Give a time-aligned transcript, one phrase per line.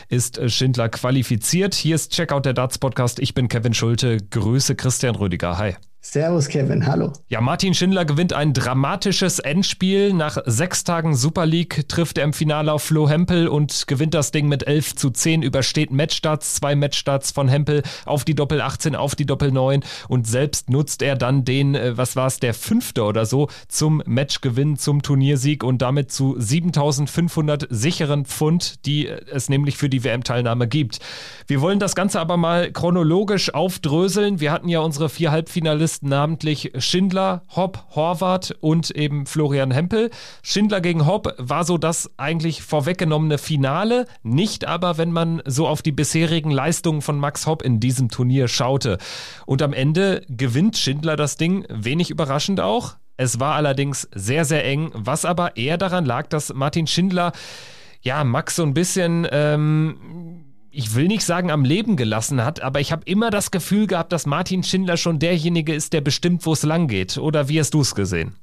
[0.08, 1.74] ist äh, Schindler qualifiziert.
[1.74, 3.20] Hier ist Checkout, der Darts Podcast.
[3.20, 4.16] Ich bin Kevin Schulte.
[4.30, 5.58] Grüße Christian Rüdiger.
[5.58, 5.76] Hi.
[6.06, 7.14] Servus Kevin, hallo.
[7.30, 10.12] Ja, Martin Schindler gewinnt ein dramatisches Endspiel.
[10.12, 14.32] Nach sechs Tagen Super League trifft er im Finale auf Flo Hempel und gewinnt das
[14.32, 18.98] Ding mit 11 zu 10, übersteht Matchstarts, zwei Matchstarts von Hempel auf die Doppel 18,
[18.98, 22.54] auf die Doppel 9 und selbst nutzt er dann den, äh, was war es, der
[22.54, 29.48] fünfte oder so, zum Matchgewinn, zum Turniersieg und damit zu 7500 sicheren Pfund, die es
[29.48, 31.00] nämlich für die WM-Teilnahme gibt.
[31.48, 34.42] Wir wollen das Ganze aber mal chronologisch aufdröseln.
[34.42, 40.10] Wir hatten ja unsere vier Halbfinalisten Finalisten, namentlich Schindler, Hopp, Horvath und eben Florian Hempel.
[40.42, 45.82] Schindler gegen Hopp war so das eigentlich vorweggenommene Finale, nicht aber, wenn man so auf
[45.82, 48.98] die bisherigen Leistungen von Max Hopp in diesem Turnier schaute.
[49.46, 52.96] Und am Ende gewinnt Schindler das Ding, wenig überraschend auch.
[53.18, 57.32] Es war allerdings sehr, sehr eng, was aber eher daran lag, dass Martin Schindler
[58.02, 62.80] ja, Max so ein bisschen ähm, ich will nicht sagen am Leben gelassen hat, aber
[62.80, 66.54] ich habe immer das Gefühl gehabt, dass Martin Schindler schon derjenige ist, der bestimmt, wo
[66.54, 67.18] es lang geht.
[67.18, 68.36] Oder wie hast du es gesehen?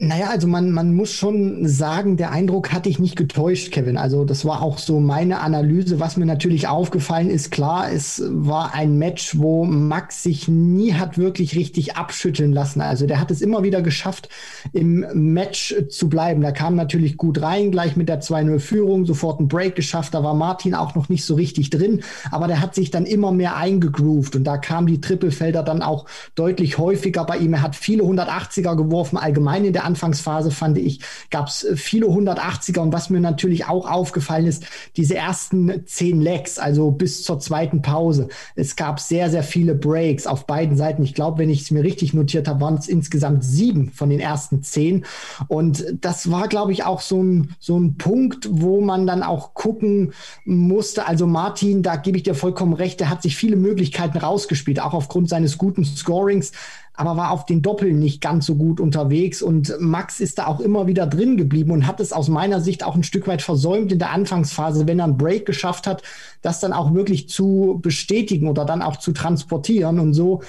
[0.00, 3.96] Naja, also man, man muss schon sagen, der Eindruck hatte ich nicht getäuscht, Kevin.
[3.96, 5.98] Also das war auch so meine Analyse.
[5.98, 11.18] Was mir natürlich aufgefallen ist, klar, es war ein Match, wo Max sich nie hat
[11.18, 12.80] wirklich richtig abschütteln lassen.
[12.80, 14.28] Also der hat es immer wieder geschafft,
[14.72, 16.42] im Match zu bleiben.
[16.42, 20.14] Da kam natürlich gut rein, gleich mit der 2-0-Führung, sofort einen Break geschafft.
[20.14, 23.32] Da war Martin auch noch nicht so richtig drin, aber der hat sich dann immer
[23.32, 27.54] mehr eingegroovt und da kamen die Trippelfelder dann auch deutlich häufiger bei ihm.
[27.54, 31.00] Er hat viele 180er geworfen, allgemein in der Anfangsphase fand ich,
[31.30, 36.58] gab es viele 180er und was mir natürlich auch aufgefallen ist, diese ersten zehn Legs,
[36.58, 38.28] also bis zur zweiten Pause.
[38.54, 41.02] Es gab sehr, sehr viele Breaks auf beiden Seiten.
[41.02, 44.20] Ich glaube, wenn ich es mir richtig notiert habe, waren es insgesamt sieben von den
[44.20, 45.06] ersten zehn.
[45.48, 49.54] Und das war, glaube ich, auch so ein, so ein Punkt, wo man dann auch
[49.54, 50.12] gucken
[50.44, 51.06] musste.
[51.06, 54.94] Also Martin, da gebe ich dir vollkommen recht, der hat sich viele Möglichkeiten rausgespielt, auch
[54.94, 56.52] aufgrund seines guten Scorings
[56.98, 59.40] aber war auf den Doppeln nicht ganz so gut unterwegs.
[59.40, 62.82] Und Max ist da auch immer wieder drin geblieben und hat es aus meiner Sicht
[62.82, 66.02] auch ein Stück weit versäumt in der Anfangsphase, wenn er einen Break geschafft hat,
[66.42, 70.00] das dann auch wirklich zu bestätigen oder dann auch zu transportieren.
[70.00, 70.42] Und so,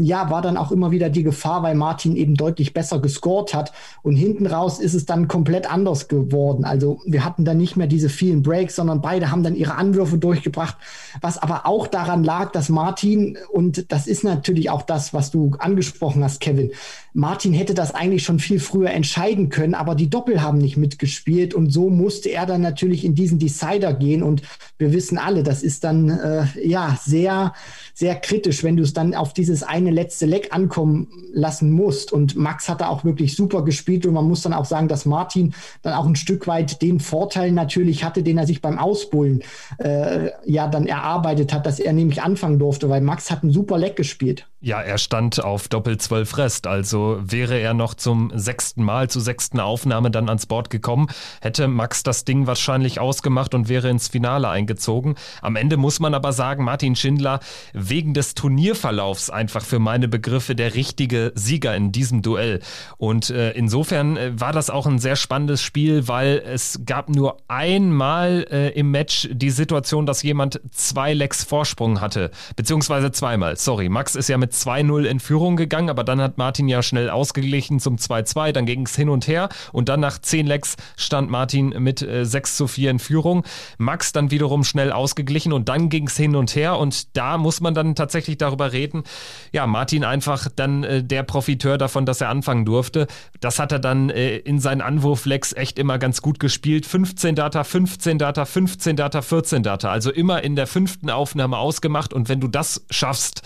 [0.00, 3.72] ja, war dann auch immer wieder die Gefahr, weil Martin eben deutlich besser gescored hat.
[4.02, 6.64] Und hinten raus ist es dann komplett anders geworden.
[6.64, 10.18] Also wir hatten dann nicht mehr diese vielen Breaks, sondern beide haben dann ihre Anwürfe
[10.18, 10.76] durchgebracht,
[11.20, 15.52] was aber auch daran lag, dass Martin, und das ist natürlich auch das, was du
[15.58, 16.70] angesprochen hast, Kevin.
[17.16, 21.54] Martin hätte das eigentlich schon viel früher entscheiden können, aber die Doppel haben nicht mitgespielt
[21.54, 24.42] und so musste er dann natürlich in diesen Decider gehen und
[24.76, 27.54] wir wissen alle, das ist dann äh, ja sehr,
[27.94, 32.36] sehr kritisch, wenn du es dann auf dieses eine letzte Leck ankommen lassen musst und
[32.36, 35.54] Max hat da auch wirklich super gespielt und man muss dann auch sagen, dass Martin
[35.80, 39.42] dann auch ein Stück weit den Vorteil natürlich hatte, den er sich beim Ausbullen
[39.78, 43.78] äh, ja dann erarbeitet hat, dass er nämlich anfangen durfte, weil Max hat ein super
[43.78, 44.46] Leck gespielt.
[44.60, 49.22] Ja, er stand auf Doppel 12 Rest, also wäre er noch zum sechsten Mal, zur
[49.22, 51.08] sechsten Aufnahme dann ans Board gekommen,
[51.40, 55.14] hätte Max das Ding wahrscheinlich ausgemacht und wäre ins Finale eingezogen.
[55.42, 57.40] Am Ende muss man aber sagen, Martin Schindler
[57.72, 62.60] wegen des Turnierverlaufs einfach für meine Begriffe der richtige Sieger in diesem Duell.
[62.96, 67.36] Und äh, insofern äh, war das auch ein sehr spannendes Spiel, weil es gab nur
[67.48, 73.56] einmal äh, im Match die Situation, dass jemand zwei Lecks Vorsprung hatte, beziehungsweise zweimal.
[73.56, 76.95] Sorry, Max ist ja mit 2-0 in Führung gegangen, aber dann hat Martin ja schnell
[76.96, 81.30] ausgeglichen zum 2-2, dann ging es hin und her und dann nach 10 Lecks stand
[81.30, 83.44] Martin mit äh, 6 zu 4 in Führung.
[83.78, 87.60] Max dann wiederum schnell ausgeglichen und dann ging es hin und her und da muss
[87.60, 89.04] man dann tatsächlich darüber reden,
[89.52, 93.06] ja, Martin einfach dann äh, der Profiteur davon, dass er anfangen durfte.
[93.40, 96.86] Das hat er dann äh, in seinen Anwurflecks echt immer ganz gut gespielt.
[96.86, 99.90] 15 Data, 15 Data, 15 Data, 14 Data.
[99.90, 103.42] Also immer in der fünften Aufnahme ausgemacht und wenn du das schaffst,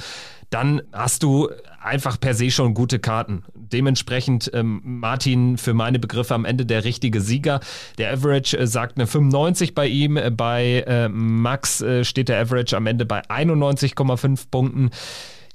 [0.51, 1.49] dann hast du
[1.81, 3.45] einfach per se schon gute Karten.
[3.55, 7.61] Dementsprechend ähm, Martin für meine Begriffe am Ende der richtige Sieger.
[7.99, 10.19] Der Average äh, sagt eine 95 bei ihm.
[10.37, 14.91] Bei äh, Max äh, steht der Average am Ende bei 91,5 Punkten.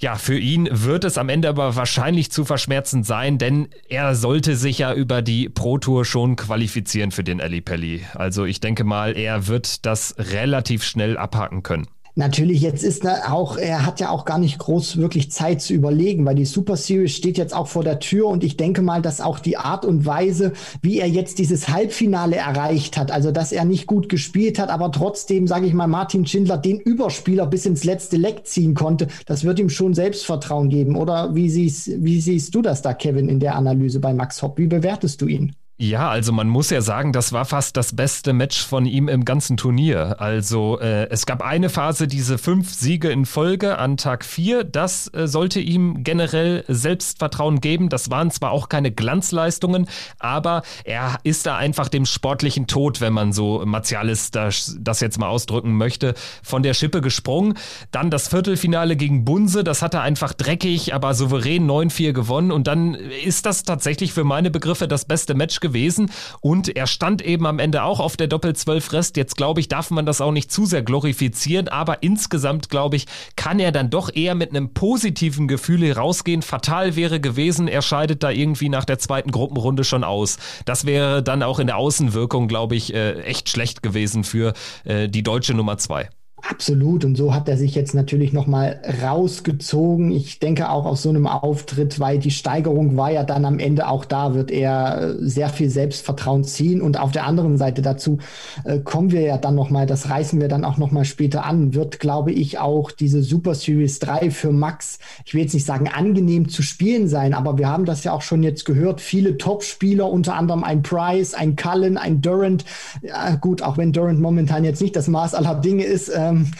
[0.02, 4.58] Ja, für ihn wird es am Ende aber wahrscheinlich zu verschmerzend sein, denn er sollte
[4.58, 8.06] sich ja über die Pro Tour schon qualifizieren für den Ali Pelli.
[8.14, 11.88] Also ich denke mal, er wird das relativ schnell abhaken können.
[12.18, 16.26] Natürlich, jetzt ist auch, er hat ja auch gar nicht groß wirklich Zeit zu überlegen,
[16.26, 19.20] weil die Super Series steht jetzt auch vor der Tür und ich denke mal, dass
[19.20, 23.66] auch die Art und Weise, wie er jetzt dieses Halbfinale erreicht hat, also dass er
[23.66, 27.84] nicht gut gespielt hat, aber trotzdem, sage ich mal, Martin Schindler den Überspieler bis ins
[27.84, 30.96] letzte Leck ziehen konnte, das wird ihm schon Selbstvertrauen geben.
[30.96, 34.58] Oder wie siehst, wie siehst du das da, Kevin, in der Analyse bei Max Hopp?
[34.58, 35.54] Wie bewertest du ihn?
[35.78, 39.26] Ja, also man muss ja sagen, das war fast das beste Match von ihm im
[39.26, 40.22] ganzen Turnier.
[40.22, 44.64] Also äh, es gab eine Phase, diese fünf Siege in Folge an Tag vier.
[44.64, 47.90] Das äh, sollte ihm generell Selbstvertrauen geben.
[47.90, 53.12] Das waren zwar auch keine Glanzleistungen, aber er ist da einfach dem sportlichen Tod, wenn
[53.12, 57.56] man so Martialis das, das jetzt mal ausdrücken möchte, von der Schippe gesprungen.
[57.92, 62.54] Dann das Viertelfinale gegen Bunse, das hat er einfach dreckig, aber souverän 9-4 gewonnen.
[62.54, 67.24] Und dann ist das tatsächlich für meine Begriffe das beste Match gewesen und er stand
[67.24, 69.18] eben am Ende auch auf der Doppel-12-Rest.
[69.18, 73.06] Jetzt glaube ich, darf man das auch nicht zu sehr glorifizieren, aber insgesamt glaube ich,
[73.36, 76.44] kann er dann doch eher mit einem positiven Gefühl herausgehen.
[76.44, 80.38] Fatal wäre gewesen, er scheidet da irgendwie nach der zweiten Gruppenrunde schon aus.
[80.66, 84.54] Das wäre dann auch in der Außenwirkung, glaube ich, äh, echt schlecht gewesen für
[84.84, 86.10] äh, die deutsche Nummer zwei.
[86.48, 87.04] Absolut.
[87.06, 90.12] Und so hat er sich jetzt natürlich nochmal rausgezogen.
[90.12, 93.88] Ich denke auch aus so einem Auftritt, weil die Steigerung war ja dann am Ende
[93.88, 96.82] auch da, wird er äh, sehr viel Selbstvertrauen ziehen.
[96.82, 98.20] Und auf der anderen Seite dazu
[98.64, 102.00] äh, kommen wir ja dann nochmal, das reißen wir dann auch nochmal später an, wird,
[102.00, 106.48] glaube ich, auch diese Super Series 3 für Max, ich will jetzt nicht sagen angenehm
[106.48, 109.02] zu spielen sein, aber wir haben das ja auch schon jetzt gehört.
[109.02, 112.66] Viele Top-Spieler, unter anderem ein Price, ein Cullen, ein Durant.
[113.02, 116.52] Ja, gut, auch wenn Durant momentan jetzt nicht das Maß aller Dinge ist, äh, ähm,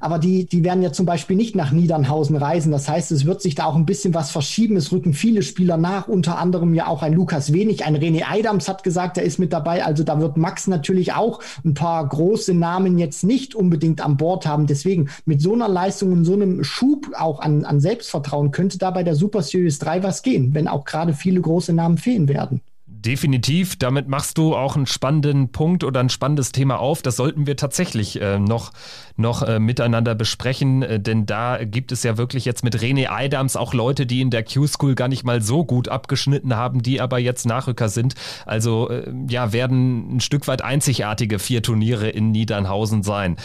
[0.00, 2.72] aber die, die werden ja zum Beispiel nicht nach Niedernhausen reisen.
[2.72, 4.76] Das heißt, es wird sich da auch ein bisschen was verschieben.
[4.76, 8.68] Es rücken viele Spieler nach, unter anderem ja auch ein Lukas Wenig, ein René Eidams
[8.68, 9.84] hat gesagt, er ist mit dabei.
[9.84, 14.46] Also da wird Max natürlich auch ein paar große Namen jetzt nicht unbedingt an Bord
[14.46, 14.66] haben.
[14.66, 18.90] Deswegen mit so einer Leistung und so einem Schub auch an, an Selbstvertrauen könnte da
[18.90, 22.60] bei der Super Series 3 was gehen, wenn auch gerade viele große Namen fehlen werden.
[23.04, 27.02] Definitiv, damit machst du auch einen spannenden Punkt oder ein spannendes Thema auf.
[27.02, 28.72] Das sollten wir tatsächlich äh, noch,
[29.16, 33.56] noch äh, miteinander besprechen, äh, denn da gibt es ja wirklich jetzt mit René Eidams
[33.56, 37.18] auch Leute, die in der Q-School gar nicht mal so gut abgeschnitten haben, die aber
[37.18, 38.14] jetzt Nachrücker sind.
[38.46, 43.36] Also äh, ja, werden ein Stück weit einzigartige vier Turniere in Niedernhausen sein.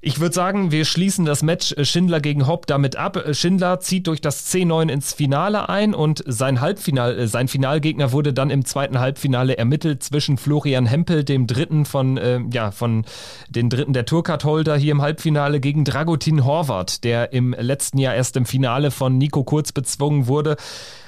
[0.00, 3.16] Ich würde sagen, wir schließen das Match äh, Schindler gegen Hopp damit ab.
[3.16, 8.12] Äh, Schindler zieht durch das C9 ins Finale ein und sein Halbfinal, äh, sein Finalgegner
[8.12, 13.04] wurde dann im zweiten Halbfinale ermittelt zwischen Florian Hempel, dem dritten von, äh, ja, von
[13.48, 18.36] den dritten der Tourcard-Holder hier im Halbfinale gegen Dragutin Horvath, der im letzten Jahr erst
[18.36, 20.56] im Finale von Nico Kurz bezwungen wurde.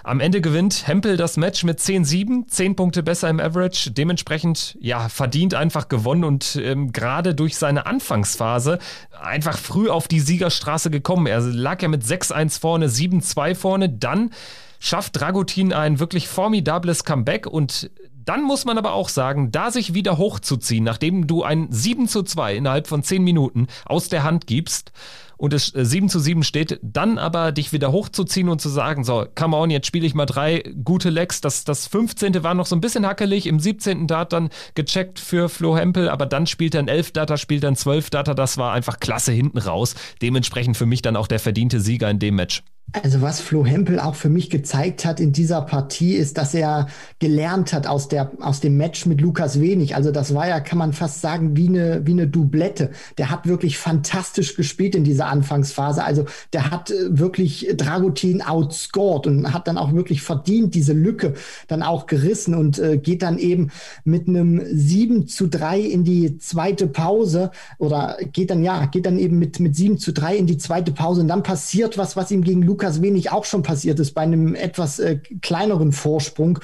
[0.03, 3.91] Am Ende gewinnt Hempel das Match mit 10-7, 10 Punkte besser im Average.
[3.91, 8.79] Dementsprechend, ja, verdient einfach gewonnen und ähm, gerade durch seine Anfangsphase
[9.21, 11.27] einfach früh auf die Siegerstraße gekommen.
[11.27, 13.89] Er lag ja mit 6-1 vorne, 7-2 vorne.
[13.91, 14.31] Dann
[14.79, 17.91] schafft Dragutin ein wirklich formidables Comeback und
[18.25, 22.23] dann muss man aber auch sagen, da sich wieder hochzuziehen, nachdem du ein 7 zu
[22.23, 24.93] 2 innerhalb von 10 Minuten aus der Hand gibst
[25.41, 29.05] und es 7 äh, zu 7 steht, dann aber dich wieder hochzuziehen und zu sagen,
[29.05, 31.41] so, come on, jetzt spiele ich mal drei gute Lecks.
[31.41, 32.43] Das, das 15.
[32.43, 34.07] war noch so ein bisschen hackelig, im 17.
[34.07, 37.71] Dart dann gecheckt für Flo Hempel, aber dann spielt er ein 11 Data, spielt er
[37.71, 39.95] ein 12 Data, das war einfach klasse hinten raus.
[40.21, 42.63] Dementsprechend für mich dann auch der verdiente Sieger in dem Match.
[42.93, 46.89] Also was Flo Hempel auch für mich gezeigt hat in dieser Partie, ist, dass er
[47.21, 49.95] gelernt hat aus, der, aus dem Match mit Lukas Wenig.
[49.95, 52.91] Also das war ja, kann man fast sagen, wie eine, wie eine Doublette.
[53.17, 56.03] Der hat wirklich fantastisch gespielt in dieser Anfangsphase.
[56.03, 61.35] Also der hat äh, wirklich Dragutin outscored und hat dann auch wirklich verdient diese Lücke
[61.69, 63.71] dann auch gerissen und äh, geht dann eben
[64.05, 69.19] mit einem 7 zu 3 in die zweite Pause oder geht dann, ja, geht dann
[69.19, 72.31] eben mit, mit 7 zu 3 in die zweite Pause und dann passiert was, was
[72.33, 76.61] ihm gegen Lukas Lukas Wenig auch schon passiert ist bei einem etwas äh, kleineren Vorsprung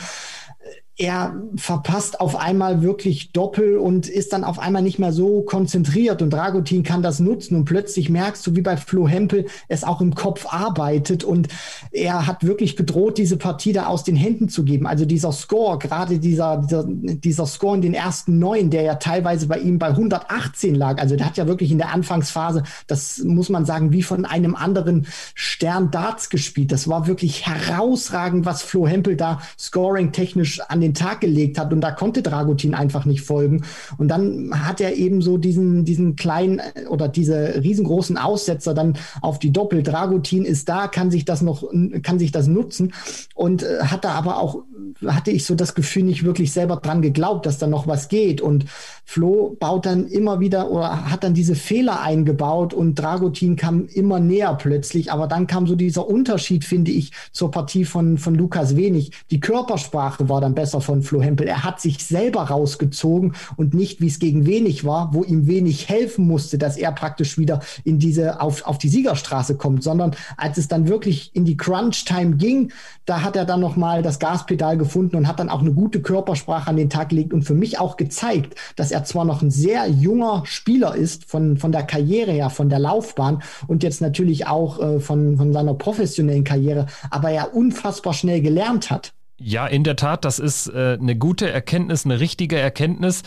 [0.99, 6.23] er verpasst auf einmal wirklich Doppel und ist dann auf einmal nicht mehr so konzentriert
[6.23, 10.01] und Dragutin kann das nutzen und plötzlich merkst du, wie bei Flo Hempel es auch
[10.01, 11.49] im Kopf arbeitet und
[11.93, 14.87] er hat wirklich gedroht, diese Partie da aus den Händen zu geben.
[14.87, 19.49] Also dieser Score, gerade dieser, dieser, dieser Score in den ersten neun, der ja teilweise
[19.49, 23.51] bei ihm bei 118 lag, also der hat ja wirklich in der Anfangsphase, das muss
[23.51, 26.73] man sagen, wie von einem anderen Stern Darts gespielt.
[26.73, 31.59] Das war wirklich herausragend, was Flo Hempel da scoring technisch an den den Tag gelegt
[31.59, 33.63] hat und da konnte Dragutin einfach nicht folgen.
[33.99, 38.95] Und dann hat er eben so diesen, diesen kleinen äh, oder diese riesengroßen Aussetzer dann
[39.21, 39.83] auf die Doppel.
[39.83, 41.65] Dragutin ist da, kann sich das noch,
[42.03, 42.93] kann sich das nutzen
[43.35, 44.65] und äh, hat da aber auch,
[45.07, 48.41] hatte ich so das Gefühl, nicht wirklich selber dran geglaubt, dass da noch was geht.
[48.41, 48.67] Und
[49.05, 54.21] Flo baut dann immer wieder oder hat dann diese Fehler eingebaut und Dragutin kam immer
[54.21, 55.13] näher plötzlich.
[55.13, 59.13] Aber dann kam so dieser Unterschied, finde ich, zur Partie von, von Lukas Wenig.
[59.31, 61.47] Die Körpersprache war dann besser von Flo Hempel.
[61.47, 65.89] Er hat sich selber rausgezogen und nicht, wie es gegen Wenig war, wo ihm Wenig
[65.89, 70.59] helfen musste, dass er praktisch wieder in diese, auf, auf die Siegerstraße kommt, sondern als
[70.59, 72.73] es dann wirklich in die Crunch-Time ging,
[73.05, 76.69] da hat er dann nochmal das Gaspedal gefunden und hat dann auch eine gute Körpersprache
[76.69, 79.51] an den Tag gelegt und für mich auch gezeigt, dass er er zwar noch ein
[79.51, 84.47] sehr junger Spieler ist, von, von der Karriere her, von der Laufbahn und jetzt natürlich
[84.47, 89.13] auch äh, von, von seiner professionellen Karriere, aber er unfassbar schnell gelernt hat.
[89.39, 93.23] Ja, in der Tat, das ist äh, eine gute Erkenntnis, eine richtige Erkenntnis.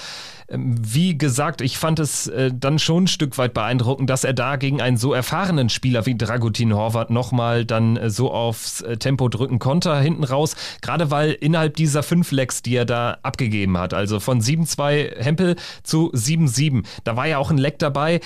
[0.49, 4.33] Ähm, wie gesagt, ich fand es äh, dann schon ein Stück weit beeindruckend, dass er
[4.33, 8.97] da gegen einen so erfahrenen Spieler wie Dragutin Horvath nochmal dann äh, so aufs äh,
[8.97, 10.55] Tempo drücken konnte, hinten raus.
[10.81, 15.55] Gerade weil innerhalb dieser fünf Lecks, die er da abgegeben hat, also von 7-2 Hempel
[15.83, 18.19] zu 7-7, da war ja auch ein Leck dabei.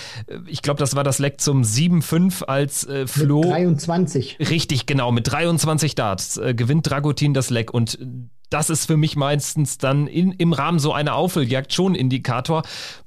[0.47, 3.41] Ich glaube, das war das Leck zum 7-5 als äh, Flo.
[3.41, 4.37] Mit 23.
[4.39, 5.11] Richtig, genau.
[5.11, 7.97] Mit 23 Darts äh, gewinnt Dragutin das Leck und
[8.53, 12.61] das ist für mich meistens dann in, im Rahmen so einer Aufholjagd schon Indikator.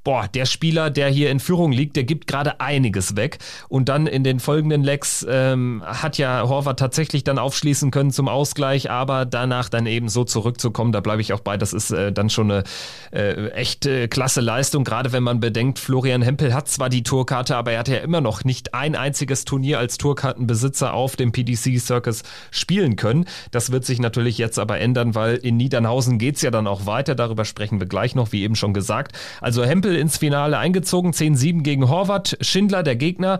[0.07, 3.39] Boah, der Spieler, der hier in Führung liegt, der gibt gerade einiges weg.
[3.69, 8.29] Und dann in den folgenden Lecks ähm, hat ja Horvath tatsächlich dann aufschließen können zum
[8.29, 11.57] Ausgleich, aber danach dann eben so zurückzukommen, da bleibe ich auch bei.
[11.57, 12.63] Das ist äh, dann schon eine
[13.11, 17.57] äh, echt äh, klasse Leistung, gerade wenn man bedenkt, Florian Hempel hat zwar die Tourkarte,
[17.57, 21.81] aber er hat ja immer noch nicht ein einziges Turnier als Tourkartenbesitzer auf dem PDC
[21.81, 22.23] Circus
[22.53, 23.25] spielen können.
[23.51, 27.17] Das wird sich natürlich jetzt aber ändern, weil in Niedernhausen geht's ja dann auch weiter.
[27.17, 29.19] Darüber sprechen wir gleich noch, wie eben schon gesagt.
[29.41, 33.39] Also Hempel ins Finale eingezogen, 10-7 gegen Horvath, Schindler der Gegner.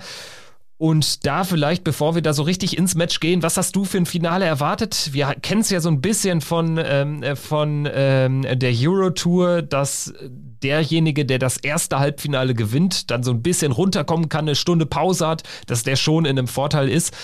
[0.79, 3.97] Und da vielleicht, bevor wir da so richtig ins Match gehen, was hast du für
[3.97, 5.11] ein Finale erwartet?
[5.13, 9.63] Wir kennen es ja so ein bisschen von, ähm, äh, von ähm, der Euro Tour,
[9.63, 14.85] dass derjenige, der das erste Halbfinale gewinnt, dann so ein bisschen runterkommen kann, eine Stunde
[14.85, 17.17] Pause hat, dass der schon in einem Vorteil ist.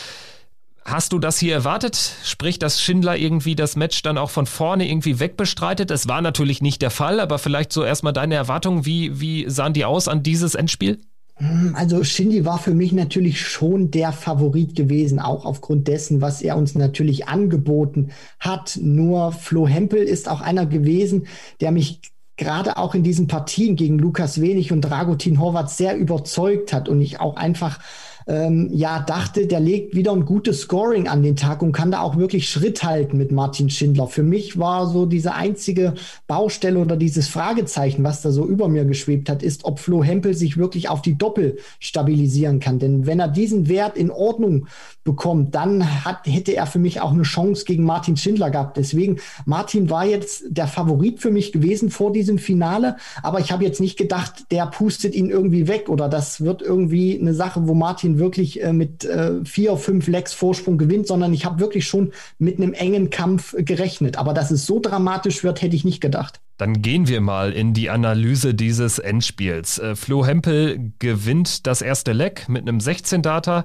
[0.84, 1.96] Hast du das hier erwartet?
[2.24, 5.90] Sprich, dass Schindler irgendwie das Match dann auch von vorne irgendwie wegbestreitet?
[5.90, 8.84] Es war natürlich nicht der Fall, aber vielleicht so erstmal deine Erwartungen.
[8.84, 10.98] Wie, wie sahen die aus an dieses Endspiel?
[11.36, 16.42] Hm, also Shindy war für mich natürlich schon der Favorit gewesen, auch aufgrund dessen, was
[16.42, 18.10] er uns natürlich angeboten
[18.40, 18.78] hat.
[18.82, 21.26] Nur Flo Hempel ist auch einer gewesen,
[21.60, 22.00] der mich
[22.36, 27.00] gerade auch in diesen Partien gegen Lukas Wenig und Dragutin Horvath sehr überzeugt hat und
[27.00, 27.78] ich auch einfach
[28.26, 32.00] ähm, ja dachte, der legt wieder ein gutes Scoring an den Tag und kann da
[32.00, 34.06] auch wirklich Schritt halten mit Martin Schindler.
[34.06, 35.94] Für mich war so diese einzige
[36.26, 40.34] Baustelle oder dieses Fragezeichen, was da so über mir geschwebt hat, ist, ob Flo Hempel
[40.34, 42.78] sich wirklich auf die Doppel stabilisieren kann.
[42.78, 44.66] Denn wenn er diesen Wert in Ordnung
[45.04, 48.76] bekommt, dann hat, hätte er für mich auch eine Chance gegen Martin Schindler gehabt.
[48.76, 53.64] Deswegen, Martin war jetzt der Favorit für mich gewesen vor diesem Finale, aber ich habe
[53.64, 57.74] jetzt nicht gedacht, der pustet ihn irgendwie weg oder das wird irgendwie eine Sache, wo
[57.74, 62.12] Martin wirklich äh, mit äh, vier, fünf Lecks Vorsprung gewinnt, sondern ich habe wirklich schon
[62.38, 64.16] mit einem engen Kampf gerechnet.
[64.18, 66.40] Aber dass es so dramatisch wird, hätte ich nicht gedacht.
[66.58, 69.78] Dann gehen wir mal in die Analyse dieses Endspiels.
[69.78, 73.64] Äh, Flo Hempel gewinnt das erste Leck mit einem 16-Data.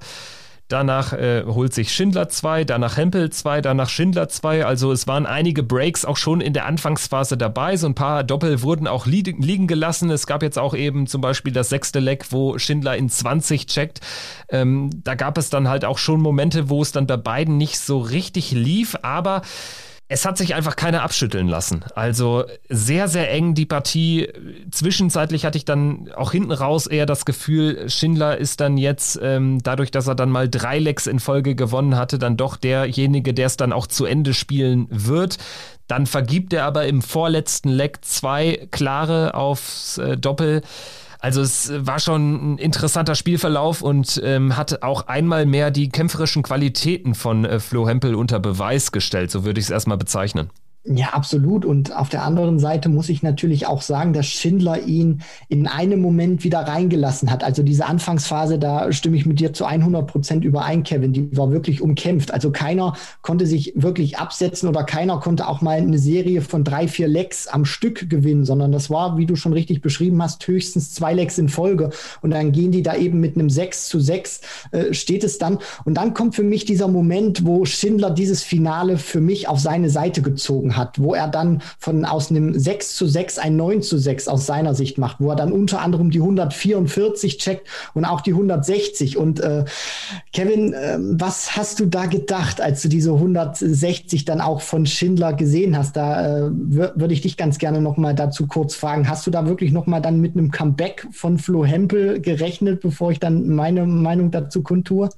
[0.68, 4.66] Danach äh, holt sich Schindler 2, danach Hempel 2, danach Schindler 2.
[4.66, 7.78] Also es waren einige Breaks auch schon in der Anfangsphase dabei.
[7.78, 10.10] So ein paar Doppel wurden auch li liegen gelassen.
[10.10, 14.02] Es gab jetzt auch eben zum Beispiel das sechste Leck, wo Schindler in 20 checkt.
[14.50, 17.80] Ähm, da gab es dann halt auch schon Momente, wo es dann bei beiden nicht
[17.80, 18.98] so richtig lief.
[19.04, 19.44] Aber
[20.10, 21.84] es hat sich einfach keiner abschütteln lassen.
[21.94, 24.30] Also sehr, sehr eng die Partie.
[24.72, 29.60] Zwischenzeitlich hatte ich dann auch hinten raus eher das Gefühl, Schindler ist dann jetzt, ähm,
[29.64, 33.48] dadurch, dass er dann mal drei Lecks in Folge gewonnen hatte, dann doch derjenige, der
[33.48, 35.38] es dann auch zu Ende spielen wird.
[35.88, 40.62] Dann vergibt er aber im vorletzten Leck zwei klare aufs äh, Doppel.
[41.20, 46.44] Also es war schon ein interessanter Spielverlauf und ähm, hat auch einmal mehr die kämpferischen
[46.44, 50.50] Qualitäten von äh, Flo Hempel unter Beweis gestellt, so würde ich es erstmal bezeichnen.
[50.90, 51.66] Ja, absolut.
[51.66, 56.02] Und auf der anderen Seite muss ich natürlich auch sagen, dass Schindler ihn in einem
[56.02, 57.44] Moment wieder reingelassen hat.
[57.44, 61.12] Also diese Anfangsphase, da stimme ich mit dir zu 100 Prozent überein, Kevin.
[61.12, 62.32] Die war wirklich umkämpft.
[62.32, 66.88] Also keiner konnte sich wirklich absetzen oder keiner konnte auch mal eine Serie von drei,
[66.88, 70.94] vier Lecks am Stück gewinnen, sondern das war, wie du schon richtig beschrieben hast, höchstens
[70.94, 71.90] zwei Lecks in Folge.
[72.22, 74.42] Und dann gehen die da eben mit einem 6 zu 6,
[74.72, 75.58] äh, steht es dann.
[75.84, 79.90] Und dann kommt für mich dieser Moment, wo Schindler dieses Finale für mich auf seine
[79.90, 83.82] Seite gezogen hat hat, wo er dann von aus einem 6 zu 6 ein 9
[83.82, 88.06] zu 6 aus seiner Sicht macht, wo er dann unter anderem die 144 checkt und
[88.06, 89.18] auch die 160.
[89.18, 89.66] Und äh,
[90.34, 95.34] Kevin, äh, was hast du da gedacht, als du diese 160 dann auch von Schindler
[95.34, 95.96] gesehen hast?
[95.96, 99.10] Da äh, würde ich dich ganz gerne noch mal dazu kurz fragen.
[99.10, 103.12] Hast du da wirklich noch mal dann mit einem Comeback von Flo Hempel gerechnet, bevor
[103.12, 105.10] ich dann meine Meinung dazu kundtue?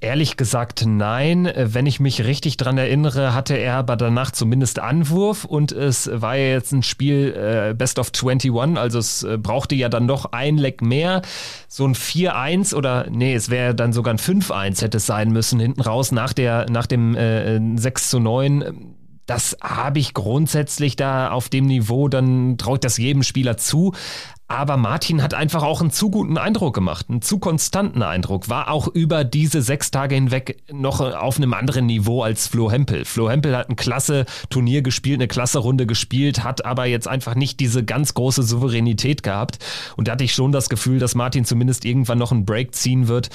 [0.00, 1.50] Ehrlich gesagt, nein.
[1.56, 6.36] Wenn ich mich richtig dran erinnere, hatte er aber danach zumindest Anwurf und es war
[6.36, 10.26] ja jetzt ein Spiel äh, Best of 21, also es äh, brauchte ja dann doch
[10.30, 11.22] ein Leck mehr.
[11.66, 15.58] So ein 4-1 oder nee, es wäre dann sogar ein 5-1 hätte es sein müssen
[15.58, 18.94] hinten raus nach der nach dem äh, 6 zu 9
[19.26, 23.94] das habe ich grundsätzlich da auf dem Niveau, dann traue ich das jedem Spieler zu.
[24.52, 28.70] Aber Martin hat einfach auch einen zu guten Eindruck gemacht, einen zu konstanten Eindruck, war
[28.70, 33.06] auch über diese sechs Tage hinweg noch auf einem anderen Niveau als Flo Hempel.
[33.06, 37.34] Flo Hempel hat ein klasse Turnier gespielt, eine klasse Runde gespielt, hat aber jetzt einfach
[37.34, 39.58] nicht diese ganz große Souveränität gehabt.
[39.96, 43.08] Und da hatte ich schon das Gefühl, dass Martin zumindest irgendwann noch einen Break ziehen
[43.08, 43.30] wird.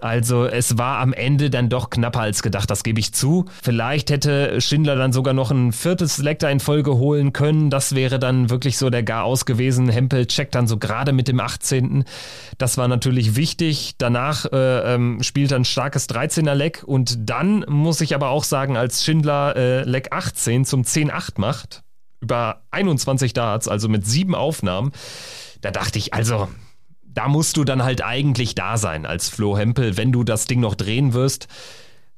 [0.00, 3.46] Also es war am Ende dann doch knapper als gedacht, das gebe ich zu.
[3.62, 7.70] Vielleicht hätte Schindler dann sogar noch ein viertes Selektor in Folge holen können.
[7.70, 9.88] Das wäre dann wirklich so der Gar aus gewesen.
[9.88, 12.04] Hempel checkt dann so gerade mit dem 18.
[12.58, 13.94] Das war natürlich wichtig.
[13.98, 18.76] Danach äh, ähm, spielt ein starkes 13er Leck und dann muss ich aber auch sagen,
[18.76, 21.82] als Schindler äh, Leck 18 zum 10-8 macht,
[22.20, 24.92] über 21 Darts, also mit sieben Aufnahmen,
[25.60, 26.48] da dachte ich, also
[27.02, 30.60] da musst du dann halt eigentlich da sein als Flo Hempel, wenn du das Ding
[30.60, 31.48] noch drehen wirst.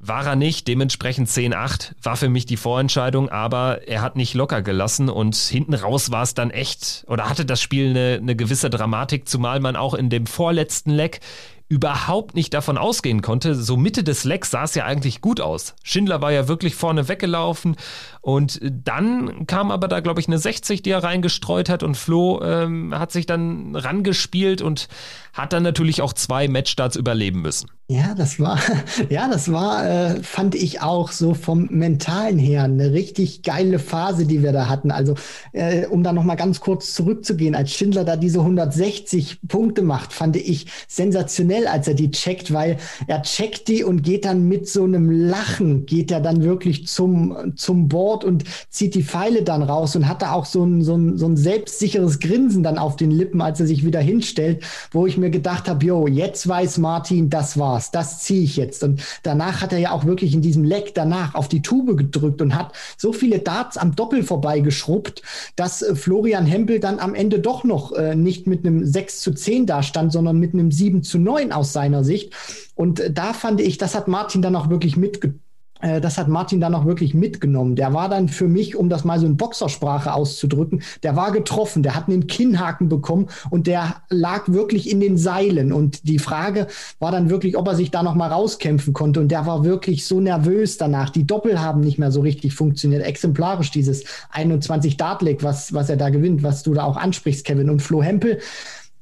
[0.01, 4.63] War er nicht, dementsprechend 10-8 war für mich die Vorentscheidung, aber er hat nicht locker
[4.63, 8.71] gelassen und hinten raus war es dann echt, oder hatte das Spiel eine, eine gewisse
[8.71, 11.21] Dramatik, zumal man auch in dem vorletzten Leck
[11.69, 13.55] überhaupt nicht davon ausgehen konnte.
[13.55, 15.75] So Mitte des Lecks sah es ja eigentlich gut aus.
[15.83, 17.77] Schindler war ja wirklich vorne weggelaufen
[18.21, 22.41] und dann kam aber da, glaube ich, eine 60, die er reingestreut hat und Flo
[22.43, 24.89] ähm, hat sich dann rangespielt und
[25.35, 27.69] hat dann natürlich auch zwei Matchstarts überleben müssen.
[27.91, 28.59] Ja, das war,
[29.09, 34.27] ja, das war, äh, fand ich auch so vom Mentalen her eine richtig geile Phase,
[34.27, 34.91] die wir da hatten.
[34.91, 35.15] Also,
[35.53, 40.37] äh, um da nochmal ganz kurz zurückzugehen, als Schindler da diese 160 Punkte macht, fand
[40.37, 42.77] ich sensationell, als er die checkt, weil
[43.07, 47.55] er checkt die und geht dann mit so einem Lachen, geht er dann wirklich zum,
[47.57, 50.95] zum Board und zieht die Pfeile dann raus und hat da auch so ein, so
[50.95, 55.07] ein, so ein selbstsicheres Grinsen dann auf den Lippen, als er sich wieder hinstellt, wo
[55.07, 58.83] ich mir gedacht habe, jo, jetzt weiß Martin, das war war's, das ziehe ich jetzt.
[58.83, 62.43] Und danach hat er ja auch wirklich in diesem Leck danach auf die Tube gedrückt
[62.43, 65.23] und hat so viele Darts am Doppel vorbeigeschrubbt,
[65.57, 69.33] dass äh, Florian Hempel dann am Ende doch noch äh, nicht mit einem 6 zu
[69.33, 72.33] 10 dastand, sondern mit einem 7 zu 9 aus seiner Sicht.
[72.75, 75.41] Und äh, da fand ich, das hat Martin dann auch wirklich mitgebracht
[75.81, 77.77] das hat Martin dann auch wirklich mitgenommen.
[77.77, 81.83] Der war dann für mich, um das mal so in Boxersprache auszudrücken, der war getroffen,
[81.83, 85.73] der hat einen Kinnhaken bekommen und der lag wirklich in den Seilen.
[85.73, 86.67] Und die Frage
[86.99, 89.21] war dann wirklich, ob er sich da noch mal rauskämpfen konnte.
[89.21, 91.11] Und der war wirklich so nervös danach.
[91.11, 93.05] Die Doppel haben nicht mehr so richtig funktioniert.
[93.05, 97.71] Exemplarisch dieses 21 Dartleg, was, was er da gewinnt, was du da auch ansprichst, Kevin.
[97.71, 98.39] Und Flo Hempel,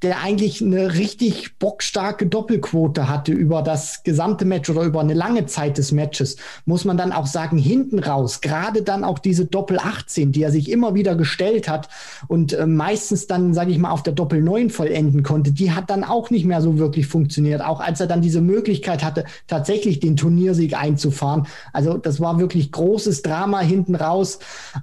[0.02, 5.46] der eigentlich eine richtig bockstarke Doppelquote hatte über das gesamte Match oder über eine lange
[5.46, 9.78] Zeit des Matches, muss man dann auch sagen, hinten raus, gerade dann auch diese Doppel
[9.78, 11.88] 18, die er sich immer wieder gestellt hat
[12.28, 15.88] und äh, meistens dann, sage ich mal, auf der Doppel 9 vollenden konnte, die hat
[15.88, 20.00] dann auch nicht mehr so wirklich funktioniert, auch als er dann diese Möglichkeit hatte, tatsächlich
[20.00, 21.46] den Turniersieg einzufahren.
[21.72, 24.40] Also das war wirklich großes Drama hinten raus.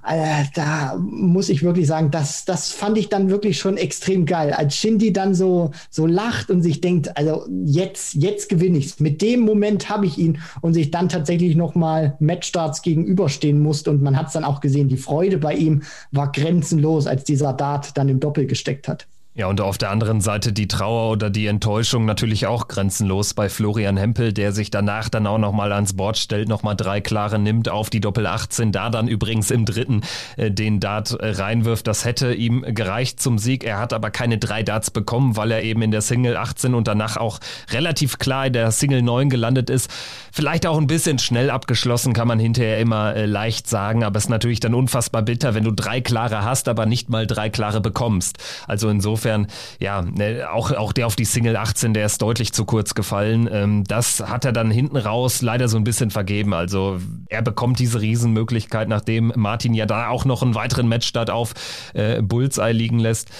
[0.08, 4.52] Äh, da muss ich wirklich sagen, das, das fand ich dann wirklich schon extrem geil.
[4.52, 9.00] Als Shindy die dann so, so lacht und sich denkt, also jetzt, jetzt gewinne ich's.
[9.00, 13.90] Mit dem Moment habe ich ihn und sich dann tatsächlich nochmal Matchstarts gegenüberstehen musste.
[13.90, 17.52] Und man hat es dann auch gesehen, die Freude bei ihm war grenzenlos, als dieser
[17.52, 19.06] Dart dann im Doppel gesteckt hat.
[19.36, 23.48] Ja, und auf der anderen Seite die Trauer oder die Enttäuschung natürlich auch grenzenlos bei
[23.48, 27.68] Florian Hempel, der sich danach dann auch nochmal ans Board stellt, nochmal drei klare nimmt
[27.68, 30.02] auf die Doppel 18, da dann übrigens im dritten
[30.36, 31.88] äh, den Dart äh, reinwirft.
[31.88, 33.64] Das hätte ihm gereicht zum Sieg.
[33.64, 36.86] Er hat aber keine drei Darts bekommen, weil er eben in der Single 18 und
[36.86, 37.40] danach auch
[37.72, 39.90] relativ klar in der Single 9 gelandet ist.
[40.30, 44.26] Vielleicht auch ein bisschen schnell abgeschlossen, kann man hinterher immer äh, leicht sagen, aber es
[44.26, 47.80] ist natürlich dann unfassbar bitter, wenn du drei klare hast, aber nicht mal drei klare
[47.80, 48.38] bekommst.
[48.68, 49.46] Also insofern insofern,
[49.80, 53.48] ja, ne, auch, auch der auf die Single 18, der ist deutlich zu kurz gefallen.
[53.50, 56.52] Ähm, das hat er dann hinten raus leider so ein bisschen vergeben.
[56.54, 61.54] Also er bekommt diese Riesenmöglichkeit, nachdem Martin ja da auch noch einen weiteren Matchstart auf
[61.94, 63.30] äh, Bullseye liegen lässt.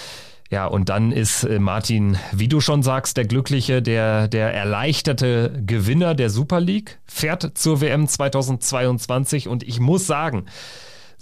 [0.51, 5.63] Ja, und dann ist äh, Martin, wie du schon sagst, der Glückliche, der, der erleichterte
[5.67, 10.45] Gewinner der Super League, fährt zur WM 2022 und ich muss sagen,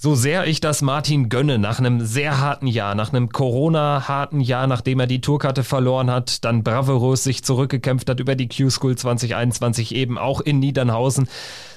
[0.03, 4.67] So sehr ich das Martin gönne, nach einem sehr harten Jahr, nach einem Corona-harten Jahr,
[4.67, 9.95] nachdem er die Tourkarte verloren hat, dann bravourös sich zurückgekämpft hat über die Q-School 2021
[9.95, 11.29] eben auch in Niedernhausen,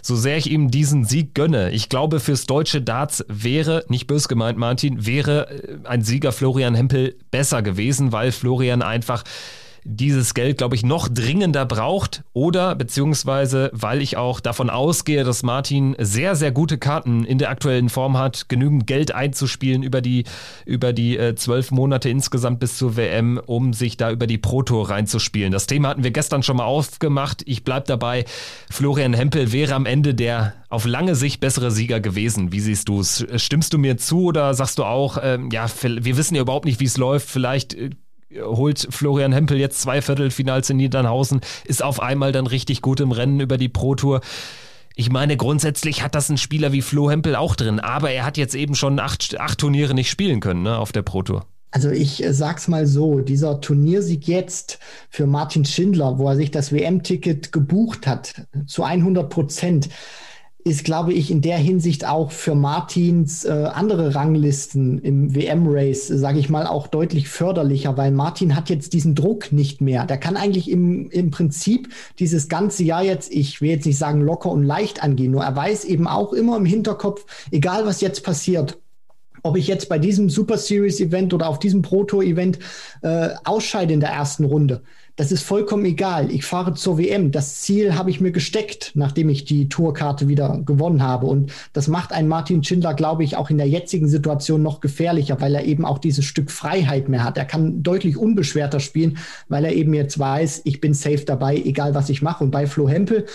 [0.01, 1.69] so sehr ich ihm diesen Sieg gönne.
[1.69, 6.73] Ich glaube, fürs deutsche Darts wäre, nicht bös gemeint Martin, wäre äh, ein Sieger Florian
[6.73, 9.23] Hempel besser gewesen, weil Florian einfach
[9.85, 15.43] dieses Geld, glaube ich, noch dringender braucht oder beziehungsweise weil ich auch davon ausgehe, dass
[15.43, 20.25] Martin sehr, sehr gute Karten in der aktuellen Form hat, genügend Geld einzuspielen über die,
[20.65, 24.63] über die äh, zwölf Monate insgesamt bis zur WM, um sich da über die Pro
[24.63, 25.51] Tour reinzuspielen.
[25.51, 27.43] Das Thema hatten wir gestern schon mal aufgemacht.
[27.45, 28.25] Ich bleibe dabei.
[28.71, 32.51] Florian Hempel wäre am Ende der auf lange Sicht bessere Sieger gewesen.
[32.51, 33.25] Wie siehst du es?
[33.37, 36.79] Stimmst du mir zu oder sagst du auch, ähm, ja, wir wissen ja überhaupt nicht,
[36.79, 37.29] wie es läuft.
[37.29, 37.91] Vielleicht äh,
[38.33, 43.11] holt Florian Hempel jetzt zwei Viertelfinals in Niedernhausen, ist auf einmal dann richtig gut im
[43.11, 44.21] Rennen über die Pro Tour.
[44.95, 48.37] Ich meine, grundsätzlich hat das ein Spieler wie Flo Hempel auch drin, aber er hat
[48.37, 51.45] jetzt eben schon acht, acht Turniere nicht spielen können ne, auf der Pro Tour.
[51.71, 56.49] Also ich äh, sag's mal so, dieser Turniersieg jetzt für Martin Schindler, wo er sich
[56.49, 59.89] das WM-Ticket gebucht hat, zu 100 Prozent,
[60.67, 66.39] ist, glaube ich, in der Hinsicht auch für Martins äh, andere Ranglisten im WM-Race, sage
[66.39, 70.07] ich mal, auch deutlich förderlicher, weil Martin hat jetzt diesen Druck nicht mehr.
[70.07, 74.21] Der kann eigentlich im, im Prinzip dieses ganze Jahr jetzt, ich will jetzt nicht sagen
[74.21, 78.23] locker und leicht angehen, nur er weiß eben auch immer im Hinterkopf, egal was jetzt
[78.23, 78.79] passiert,
[79.43, 82.57] ob ich jetzt bei diesem Super Series Event oder auf diesem Pro Tour Event
[83.03, 84.81] äh, ausscheide in der ersten Runde
[85.15, 86.29] das ist vollkommen egal.
[86.29, 87.31] Ich fahre zur WM.
[87.31, 91.27] Das Ziel habe ich mir gesteckt, nachdem ich die Tourkarte wieder gewonnen habe.
[91.27, 95.39] Und das macht einen Martin Schindler, glaube ich, auch in der jetzigen Situation noch gefährlicher,
[95.39, 97.37] weil er eben auch dieses Stück Freiheit mehr hat.
[97.37, 101.95] Er kann deutlich unbeschwerter spielen, weil er eben jetzt weiß, ich bin safe dabei, egal
[101.95, 102.43] was ich mache.
[102.43, 103.25] Und bei Flo Hempel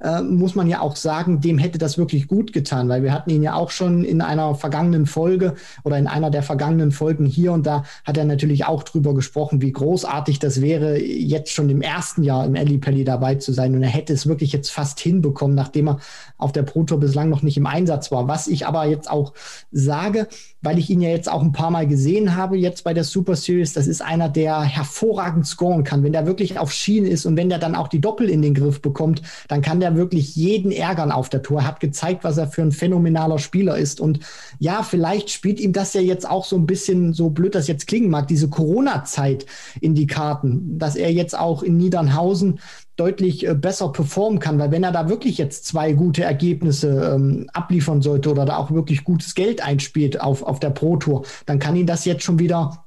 [0.00, 3.30] äh, muss man ja auch sagen, dem hätte das wirklich gut getan, weil wir hatten
[3.30, 7.52] ihn ja auch schon in einer vergangenen Folge oder in einer der vergangenen Folgen hier
[7.52, 11.82] und da hat er natürlich auch drüber gesprochen, wie großartig das wäre, jetzt schon im
[11.82, 13.74] ersten Jahr im Ellipelli dabei zu sein.
[13.74, 15.98] Und er hätte es wirklich jetzt fast hinbekommen, nachdem er
[16.38, 18.28] auf der Pro Tour bislang noch nicht im Einsatz war.
[18.28, 19.34] Was ich aber jetzt auch
[19.70, 20.28] sage,
[20.60, 23.36] weil ich ihn ja jetzt auch ein paar Mal gesehen habe, jetzt bei der Super
[23.36, 26.02] Series, das ist einer, der hervorragend scoren kann.
[26.02, 28.54] Wenn der wirklich auf Schienen ist und wenn der dann auch die Doppel in den
[28.54, 31.60] Griff bekommt, dann kann der wirklich jeden ärgern auf der Tour.
[31.60, 34.00] Er hat gezeigt, was er für ein phänomenaler Spieler ist.
[34.00, 34.20] Und
[34.58, 37.86] ja, vielleicht spielt ihm das ja jetzt auch so ein bisschen, so blöd das jetzt
[37.86, 39.46] klingen mag, diese Corona-Zeit
[39.80, 42.58] in die Karten, dass er jetzt auch in Niedernhausen
[42.98, 47.48] deutlich äh, besser performen kann, weil wenn er da wirklich jetzt zwei gute Ergebnisse ähm,
[47.52, 51.58] abliefern sollte oder da auch wirklich gutes Geld einspielt auf, auf der Pro Tour, dann
[51.58, 52.84] kann ihn das jetzt schon wieder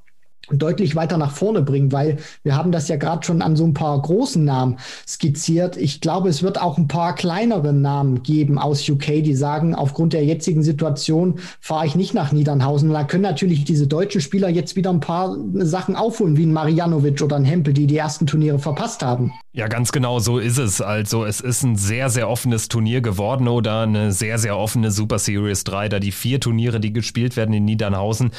[0.54, 3.74] deutlich weiter nach vorne bringen, weil wir haben das ja gerade schon an so ein
[3.74, 5.78] paar großen Namen skizziert.
[5.78, 10.14] Ich glaube, es wird auch ein paar kleinere Namen geben aus UK, die sagen, aufgrund
[10.14, 12.92] der jetzigen Situation fahre ich nicht nach Niedernhausen.
[12.92, 17.22] Da können natürlich diese deutschen Spieler jetzt wieder ein paar Sachen aufholen, wie ein Marianovic
[17.22, 19.34] oder ein Hempel, die die ersten Turniere verpasst haben.
[19.54, 20.80] Ja, ganz genau so ist es.
[20.80, 25.20] Also es ist ein sehr, sehr offenes Turnier geworden oder eine sehr, sehr offene Super
[25.20, 28.32] Series 3, da die vier Turniere, die gespielt werden in Niedernhausen,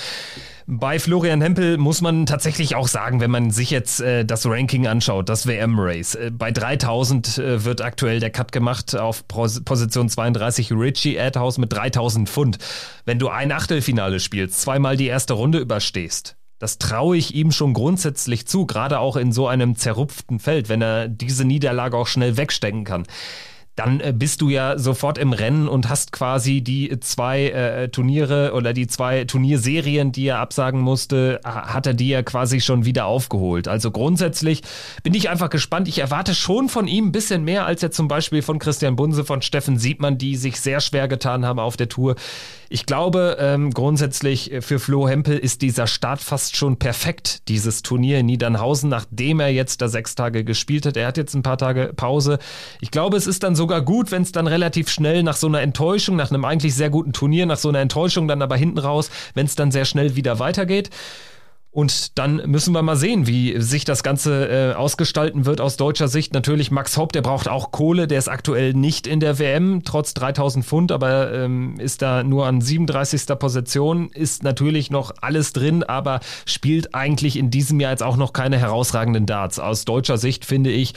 [0.66, 4.86] bei Florian Hempel muss man tatsächlich auch sagen, wenn man sich jetzt äh, das Ranking
[4.86, 10.08] anschaut, das WM-Race, äh, bei 3000 äh, wird aktuell der Cut gemacht auf Pos Position
[10.08, 12.58] 32 Richie Adhouse mit 3000 Pfund.
[13.04, 17.74] Wenn du ein Achtelfinale spielst, zweimal die erste Runde überstehst, das traue ich ihm schon
[17.74, 22.36] grundsätzlich zu, gerade auch in so einem zerrupften Feld, wenn er diese Niederlage auch schnell
[22.36, 23.04] wegstecken kann
[23.74, 28.52] dann äh, bist du ja sofort im Rennen und hast quasi die zwei äh, Turniere
[28.52, 33.06] oder die zwei Turnierserien, die er absagen musste, hat er die ja quasi schon wieder
[33.06, 33.68] aufgeholt.
[33.68, 34.62] Also grundsätzlich
[35.02, 35.88] bin ich einfach gespannt.
[35.88, 39.24] Ich erwarte schon von ihm ein bisschen mehr als jetzt zum Beispiel von Christian Bunse,
[39.24, 42.16] von Steffen Siebmann, die sich sehr schwer getan haben auf der Tour.
[42.74, 47.82] Ich glaube, ähm, grundsätzlich äh, für Flo Hempel ist dieser Start fast schon perfekt, dieses
[47.82, 50.96] Turnier in Niedernhausen, nachdem er jetzt da sechs Tage gespielt hat.
[50.96, 52.38] Er hat jetzt ein paar Tage Pause.
[52.80, 55.60] Ich glaube, es ist dann sogar gut, wenn es dann relativ schnell nach so einer
[55.60, 59.10] Enttäuschung, nach einem eigentlich sehr guten Turnier, nach so einer Enttäuschung dann aber hinten raus,
[59.34, 60.88] wenn es dann sehr schnell wieder weitergeht.
[61.72, 66.06] Und dann müssen wir mal sehen, wie sich das Ganze äh, ausgestalten wird aus deutscher
[66.06, 66.34] Sicht.
[66.34, 70.12] Natürlich Max Hopp, der braucht auch Kohle, der ist aktuell nicht in der WM, trotz
[70.12, 73.22] 3000 Pfund, aber ähm, ist da nur an 37.
[73.38, 78.34] Position, ist natürlich noch alles drin, aber spielt eigentlich in diesem Jahr jetzt auch noch
[78.34, 79.58] keine herausragenden Darts.
[79.58, 80.92] Aus deutscher Sicht finde ich,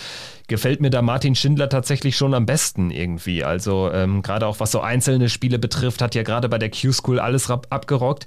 [0.48, 3.44] gefällt mir da Martin Schindler tatsächlich schon am besten irgendwie.
[3.44, 7.20] Also ähm, gerade auch was so einzelne Spiele betrifft, hat ja gerade bei der Q-School
[7.20, 8.26] alles abgerockt.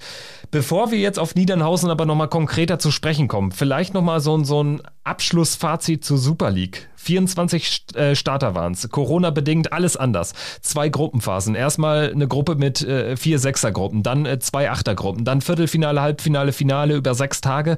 [0.51, 4.63] Bevor wir jetzt auf Niedernhausen aber nochmal konkreter zu sprechen kommen, vielleicht nochmal so, so
[4.63, 8.89] ein Abschlussfazit zur Super League 24 äh, Starter waren es.
[8.91, 10.35] Corona-bedingt alles anders.
[10.61, 11.55] Zwei Gruppenphasen.
[11.55, 16.97] Erstmal eine Gruppe mit äh, vier Sechsergruppen, dann äh, zwei Achtergruppen, dann Viertelfinale, Halbfinale, Finale
[16.97, 17.77] über sechs Tage.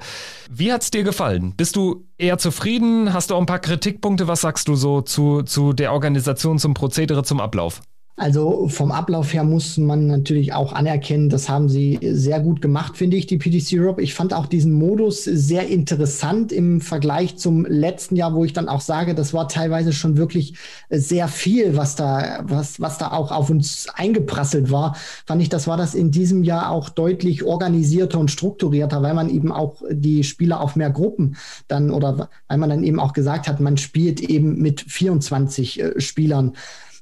[0.51, 1.55] Wie hat's dir gefallen?
[1.57, 3.13] Bist du eher zufrieden?
[3.13, 4.27] Hast du auch ein paar Kritikpunkte?
[4.27, 7.83] Was sagst du so zu, zu der Organisation, zum Prozedere, zum Ablauf?
[8.21, 12.99] Also vom Ablauf her muss man natürlich auch anerkennen, das haben sie sehr gut gemacht,
[12.99, 14.03] finde ich, die PDC Europe.
[14.03, 18.69] Ich fand auch diesen Modus sehr interessant im Vergleich zum letzten Jahr, wo ich dann
[18.69, 20.53] auch sage, das war teilweise schon wirklich
[20.91, 24.97] sehr viel, was da, was, was da auch auf uns eingeprasselt war.
[25.25, 29.31] Fand ich, das war das in diesem Jahr auch deutlich organisierter und strukturierter, weil man
[29.31, 31.37] eben auch die Spieler auf mehr Gruppen
[31.69, 36.01] dann oder weil man dann eben auch gesagt hat, man spielt eben mit 24 äh,
[36.03, 36.53] Spielern.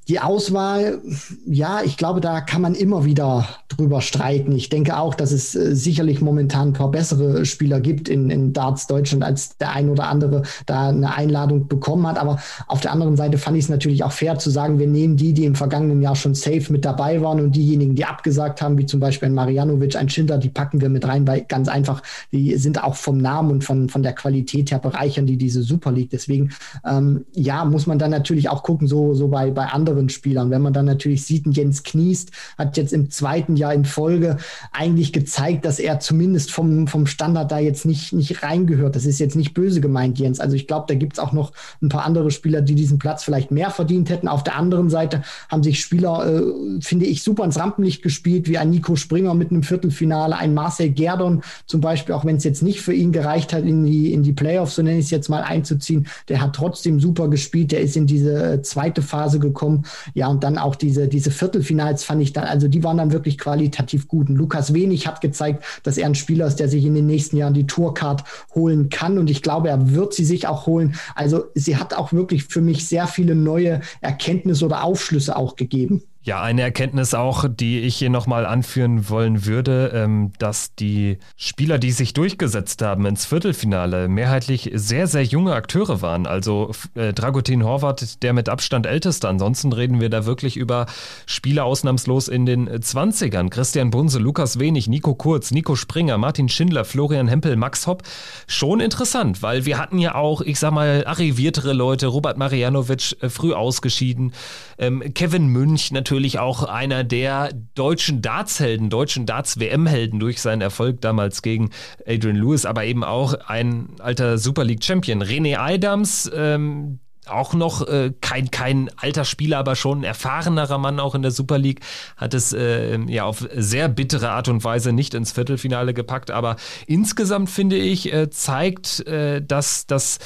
[0.08, 1.02] Die Auswahl,
[1.44, 4.52] ja, ich glaube, da kann man immer wieder drüber streiten.
[4.52, 8.54] Ich denke auch, dass es äh, sicherlich momentan ein paar bessere Spieler gibt in, in
[8.54, 12.18] Darts Deutschland, als der ein oder andere da eine Einladung bekommen hat.
[12.18, 15.18] Aber auf der anderen Seite fand ich es natürlich auch fair zu sagen, wir nehmen
[15.18, 18.78] die, die im vergangenen Jahr schon safe mit dabei waren und diejenigen, die abgesagt haben,
[18.78, 22.02] wie zum Beispiel ein Marianovic, ein Schindler, die packen wir mit rein, weil ganz einfach,
[22.32, 25.92] die sind auch vom Namen und von, von der Qualität her bereichern die diese Super
[25.92, 26.10] League.
[26.10, 26.50] Deswegen,
[26.86, 30.50] ähm, ja, muss man dann natürlich auch gucken, so, so bei, bei anderen anderen Spielern.
[30.50, 34.36] Wenn man dann natürlich sieht, Jens Kniest hat jetzt im zweiten Jahr in Folge
[34.72, 38.94] eigentlich gezeigt, dass er zumindest vom, vom Standard da jetzt nicht, nicht reingehört.
[38.94, 40.40] Das ist jetzt nicht böse gemeint, Jens.
[40.40, 43.24] Also ich glaube, da gibt es auch noch ein paar andere Spieler, die diesen Platz
[43.24, 44.28] vielleicht mehr verdient hätten.
[44.28, 48.58] Auf der anderen Seite haben sich Spieler, äh, finde ich, super ins Rampenlicht gespielt, wie
[48.58, 52.62] ein Nico Springer mit einem Viertelfinale, ein Marcel Gerdon zum Beispiel, auch wenn es jetzt
[52.62, 55.28] nicht für ihn gereicht hat, in die, in die Playoffs, so nenne ich es jetzt
[55.28, 56.06] mal, einzuziehen.
[56.28, 59.84] Der hat trotzdem super gespielt, der ist in diese äh, zweite Phase gekommen.
[60.14, 63.38] Ja, und dann auch diese, diese Viertelfinals fand ich dann, also die waren dann wirklich
[63.38, 64.28] qualitativ gut.
[64.28, 67.36] Und Lukas Wenig hat gezeigt, dass er ein Spieler ist, der sich in den nächsten
[67.36, 68.24] Jahren die Tourcard
[68.54, 69.18] holen kann.
[69.18, 70.94] Und ich glaube, er wird sie sich auch holen.
[71.14, 76.02] Also sie hat auch wirklich für mich sehr viele neue Erkenntnisse oder Aufschlüsse auch gegeben.
[76.28, 81.78] Ja, eine Erkenntnis auch, die ich hier nochmal anführen wollen würde, ähm, dass die Spieler,
[81.78, 86.26] die sich durchgesetzt haben ins Viertelfinale, mehrheitlich sehr, sehr junge Akteure waren.
[86.26, 89.26] Also äh, Dragutin Horvath, der mit Abstand älteste.
[89.26, 90.84] Ansonsten reden wir da wirklich über
[91.24, 93.48] Spieler ausnahmslos in den 20ern.
[93.48, 98.02] Christian Bunse, Lukas Wenig, Nico Kurz, Nico Springer, Martin Schindler, Florian Hempel, Max Hopp.
[98.46, 103.30] Schon interessant, weil wir hatten ja auch, ich sag mal, arriviertere Leute, Robert Marianovic äh,
[103.30, 104.34] früh ausgeschieden,
[104.76, 111.00] ähm, Kevin Münch natürlich natürlich auch einer der deutschen Dartshelden, deutschen Darts-WM-Helden durch seinen Erfolg
[111.00, 111.70] damals gegen
[112.08, 115.22] Adrian Lewis, aber eben auch ein alter Super League-Champion.
[115.22, 120.98] René Adams, ähm, auch noch äh, kein, kein alter Spieler, aber schon ein erfahrenerer Mann
[120.98, 121.82] auch in der Super League,
[122.16, 126.32] hat es äh, ja auf sehr bittere Art und Weise nicht ins Viertelfinale gepackt.
[126.32, 126.56] Aber
[126.88, 130.18] insgesamt finde ich, äh, zeigt, äh, dass das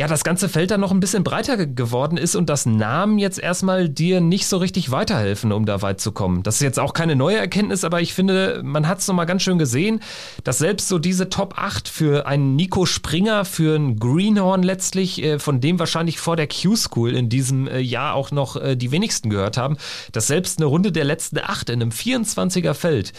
[0.00, 3.38] ja, das ganze Feld dann noch ein bisschen breiter geworden ist und das Namen jetzt
[3.38, 6.42] erstmal dir nicht so richtig weiterhelfen, um da weit zu kommen.
[6.42, 9.42] Das ist jetzt auch keine neue Erkenntnis, aber ich finde, man hat es nochmal ganz
[9.42, 10.00] schön gesehen,
[10.42, 15.38] dass selbst so diese Top 8 für einen Nico Springer, für einen Greenhorn letztlich, äh,
[15.38, 19.28] von dem wahrscheinlich vor der Q-School in diesem äh, Jahr auch noch äh, die wenigsten
[19.28, 19.76] gehört haben,
[20.12, 23.12] dass selbst eine Runde der letzten 8 in einem 24er Feld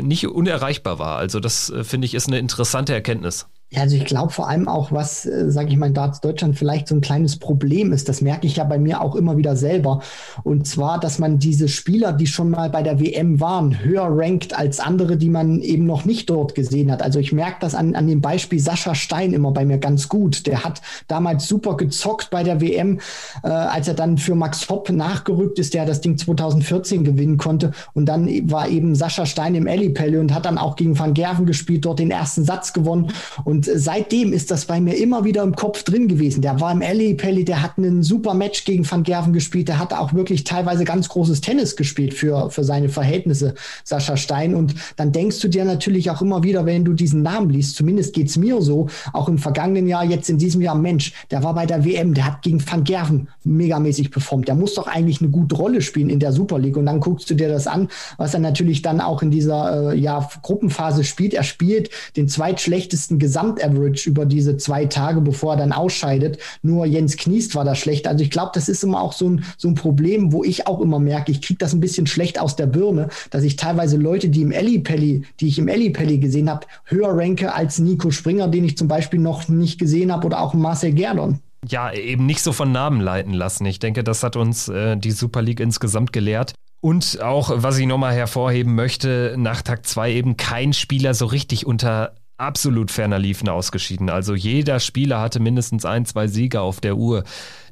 [0.00, 1.18] nicht unerreichbar war.
[1.18, 3.46] Also das finde ich ist eine interessante Erkenntnis.
[3.70, 6.86] Ja, also ich glaube vor allem auch, was, äh, sage ich mal, Darts Deutschland vielleicht
[6.86, 10.02] so ein kleines Problem ist, das merke ich ja bei mir auch immer wieder selber.
[10.44, 14.56] Und zwar, dass man diese Spieler, die schon mal bei der WM waren, höher rankt
[14.56, 17.02] als andere, die man eben noch nicht dort gesehen hat.
[17.02, 20.46] Also ich merke das an, an dem Beispiel Sascha Stein immer bei mir ganz gut.
[20.46, 23.00] Der hat damals super gezockt bei der WM,
[23.42, 27.72] äh, als er dann für Max Hopp nachgerückt ist, der das Ding 2014 gewinnen konnte.
[27.94, 31.46] Und dann war eben Sascha Stein im Ellipelle und hat dann auch gegen Van Gerven
[31.46, 33.08] gespielt, dort den ersten Satz gewonnen.
[33.42, 36.42] Und und seitdem ist das bei mir immer wieder im Kopf drin gewesen.
[36.42, 39.68] Der war im Alley Pelli, der hat einen super Match gegen Van Gerven gespielt.
[39.68, 44.54] Der hat auch wirklich teilweise ganz großes Tennis gespielt für, für seine Verhältnisse, Sascha Stein.
[44.54, 48.12] Und dann denkst du dir natürlich auch immer wieder, wenn du diesen Namen liest, zumindest
[48.12, 51.54] geht es mir so, auch im vergangenen Jahr, jetzt in diesem Jahr, Mensch, der war
[51.54, 54.48] bei der WM, der hat gegen Van Gerven megamäßig performt.
[54.48, 56.76] Der muss doch eigentlich eine gute Rolle spielen in der Super League.
[56.76, 57.88] Und dann guckst du dir das an,
[58.18, 61.32] was er natürlich dann auch in dieser äh, ja, Gruppenphase spielt.
[61.32, 61.88] Er spielt
[62.18, 66.38] den zweitschlechtesten Gesamt Gesamtaverage über diese zwei Tage, bevor er dann ausscheidet.
[66.62, 68.06] Nur Jens Kniest war da schlecht.
[68.06, 70.80] Also ich glaube, das ist immer auch so ein, so ein Problem, wo ich auch
[70.80, 74.28] immer merke, ich kriege das ein bisschen schlecht aus der Birne, dass ich teilweise Leute,
[74.28, 78.64] die im Ellipelli, die ich im Ellipelli gesehen habe, höher ranke als Nico Springer, den
[78.64, 82.52] ich zum Beispiel noch nicht gesehen habe, oder auch Marcel Gerdon ja, eben nicht so
[82.52, 83.66] von Namen leiten lassen.
[83.66, 86.54] Ich denke, das hat uns äh, die Super League insgesamt gelehrt.
[86.80, 91.66] Und auch, was ich nochmal hervorheben möchte, nach Tag 2 eben kein Spieler so richtig
[91.66, 94.10] unter absolut ferner liefen ausgeschieden.
[94.10, 97.24] Also jeder Spieler hatte mindestens ein, zwei Sieger auf der Uhr.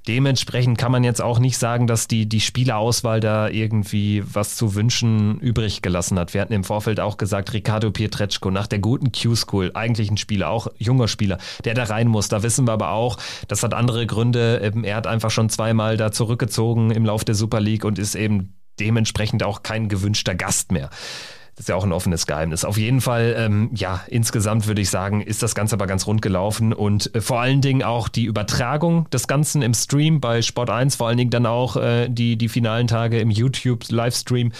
[0.06, 4.74] Dementsprechend kann man jetzt auch nicht sagen, dass die, die Spielerauswahl da irgendwie was zu
[4.74, 6.34] wünschen übrig gelassen hat.
[6.34, 10.50] Wir hatten im Vorfeld auch gesagt, Ricardo Pietreczko nach der guten Q-School, eigentlich ein Spieler,
[10.50, 12.28] auch junger Spieler, der da rein muss.
[12.28, 13.16] Da wissen wir aber auch,
[13.48, 14.60] das hat andere Gründe.
[14.62, 18.14] Ähm, er hat einfach schon zweimal da zurückgezogen im Lauf der Super League und ist
[18.14, 20.90] eben dementsprechend auch kein gewünschter Gast mehr.
[21.56, 22.64] Das ist ja auch ein offenes Geheimnis.
[22.64, 26.20] Auf jeden Fall, ähm, ja, insgesamt würde ich sagen, ist das Ganze aber ganz rund
[26.20, 30.70] gelaufen und äh, vor allen Dingen auch die Übertragung des Ganzen im Stream bei Sport
[30.70, 34.50] 1, vor allen Dingen dann auch äh, die, die finalen Tage im YouTube-Livestream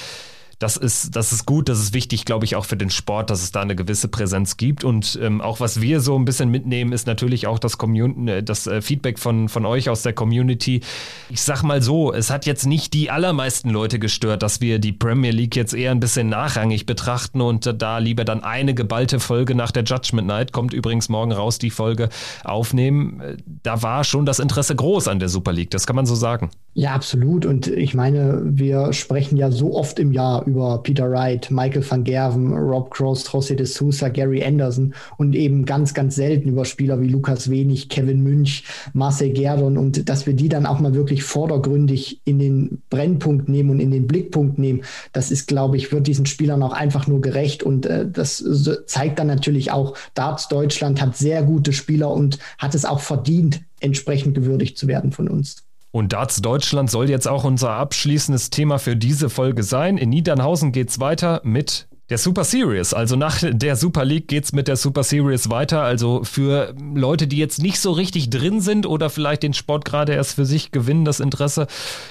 [0.64, 3.42] das ist, das ist gut, das ist wichtig, glaube ich, auch für den Sport, dass
[3.42, 4.83] es da eine gewisse Präsenz gibt.
[4.83, 8.42] Und ähm, auch was wir so ein bisschen mitnehmen, ist natürlich auch das, Commun äh,
[8.42, 10.81] das äh, Feedback von, von euch aus der Community.
[11.29, 14.92] Ich sag mal so, es hat jetzt nicht die allermeisten Leute gestört, dass wir die
[14.92, 19.20] Premier League jetzt eher ein bisschen nachrangig betrachten und äh, da lieber dann eine geballte
[19.20, 22.09] Folge nach der Judgment Night, kommt übrigens morgen raus, die Folge
[22.42, 23.20] aufnehmen.
[23.62, 26.48] Da war schon das Interesse groß an der Super League, das kann man so sagen.
[26.72, 27.44] Ja, absolut.
[27.44, 32.05] Und ich meine, wir sprechen ja so oft im Jahr über Peter Wright, Michael van
[32.05, 37.01] Gerven, Rob Cross, José de Sousa, Gary Anderson und eben ganz, ganz selten über Spieler
[37.01, 41.23] wie Lukas Wenig, Kevin Münch, Marcel Gerdon und dass wir die dann auch mal wirklich
[41.23, 46.07] vordergründig in den Brennpunkt nehmen und in den Blickpunkt nehmen, das ist, glaube ich, wird
[46.07, 48.45] diesen Spielern auch einfach nur gerecht und äh, das
[48.87, 53.61] zeigt dann natürlich auch, Darts Deutschland hat sehr gute Spieler und hat es auch verdient,
[53.81, 55.64] entsprechend gewürdigt zu werden von uns.
[55.94, 59.96] Und Darts Deutschland soll jetzt auch unser abschließendes Thema für diese Folge sein.
[59.96, 64.69] In Niedernhausen geht's weiter mit der Super Series, also nach der Super League geht's mit
[64.69, 65.83] der Super Series weiter.
[65.83, 70.12] Also für Leute, die jetzt nicht so richtig drin sind oder vielleicht den Sport gerade
[70.12, 71.67] erst für sich gewinnen, das Interesse,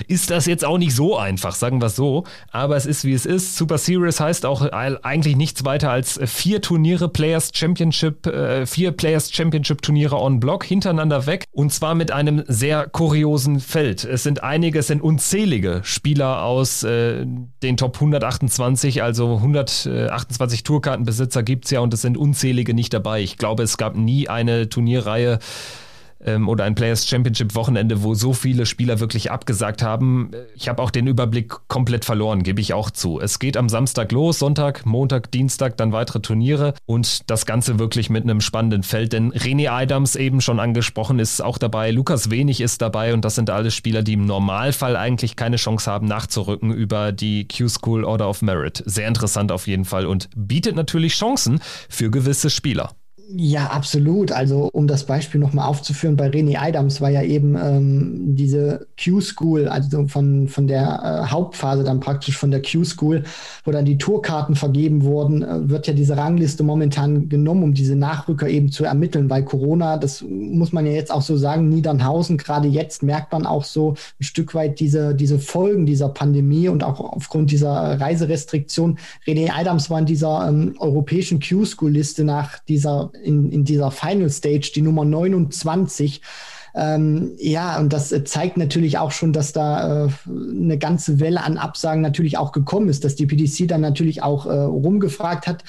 [0.08, 2.24] ist das jetzt auch nicht so einfach, sagen wir es so.
[2.52, 3.56] Aber es ist wie es ist.
[3.56, 9.32] Super Series heißt auch eigentlich nichts weiter als vier Turniere, Players Championship, äh, vier Players
[9.32, 14.06] Championship Turniere on Block hintereinander weg und zwar mit einem sehr kuriosen Feld.
[14.06, 17.28] Es sind einige, es sind unzählige Spieler aus äh,
[17.62, 22.94] den Top 128, also 100 28 Tourkartenbesitzer gibt es ja und es sind unzählige nicht
[22.94, 23.22] dabei.
[23.22, 25.40] Ich glaube, es gab nie eine Turnierreihe,
[26.26, 30.32] ähm, oder ein Players Championship Wochenende, wo so viele Spieler wirklich abgesagt haben.
[30.56, 33.20] Ich habe auch den Überblick komplett verloren, gebe ich auch zu.
[33.20, 38.10] Es geht am Samstag los, Sonntag, Montag, Dienstag, dann weitere Turniere und das Ganze wirklich
[38.10, 42.62] mit einem spannenden Feld, denn René Adams eben schon angesprochen ist auch dabei, Lukas Wenig
[42.62, 46.74] ist dabei und das sind alles Spieler, die im Normalfall eigentlich keine Chance haben nachzurücken
[46.74, 48.84] über die Q-School Order of Merit.
[48.86, 51.60] Sehr interessant auf jeden Fall und bietet natürlich Chancen
[51.90, 52.92] für gewisse Spieler.
[53.30, 54.34] Ja, absolut.
[54.34, 59.70] Also um das Beispiel nochmal aufzuführen, bei René Adams war ja eben ähm, diese Q-School,
[59.70, 63.24] also von, von der äh, Hauptphase dann praktisch von der Q-School,
[63.64, 67.96] wo dann die Tourkarten vergeben wurden, äh, wird ja diese Rangliste momentan genommen, um diese
[67.96, 72.38] Nachrücker eben zu ermitteln, weil Corona, das muss man ja jetzt auch so sagen, Niedernhausen,
[72.38, 76.84] gerade jetzt merkt man auch so ein Stück weit diese, diese Folgen dieser Pandemie und
[76.84, 78.98] auch aufgrund dieser Reiserestriktion.
[79.26, 84.72] René Adams war in dieser ähm, europäischen Q-School-Liste nach dieser in, in dieser Final Stage,
[84.74, 86.22] die Nummer 29.
[86.76, 91.58] Ähm, ja, und das zeigt natürlich auch schon, dass da äh, eine ganze Welle an
[91.58, 95.64] Absagen natürlich auch gekommen ist, dass die PDC dann natürlich auch äh, rumgefragt hat,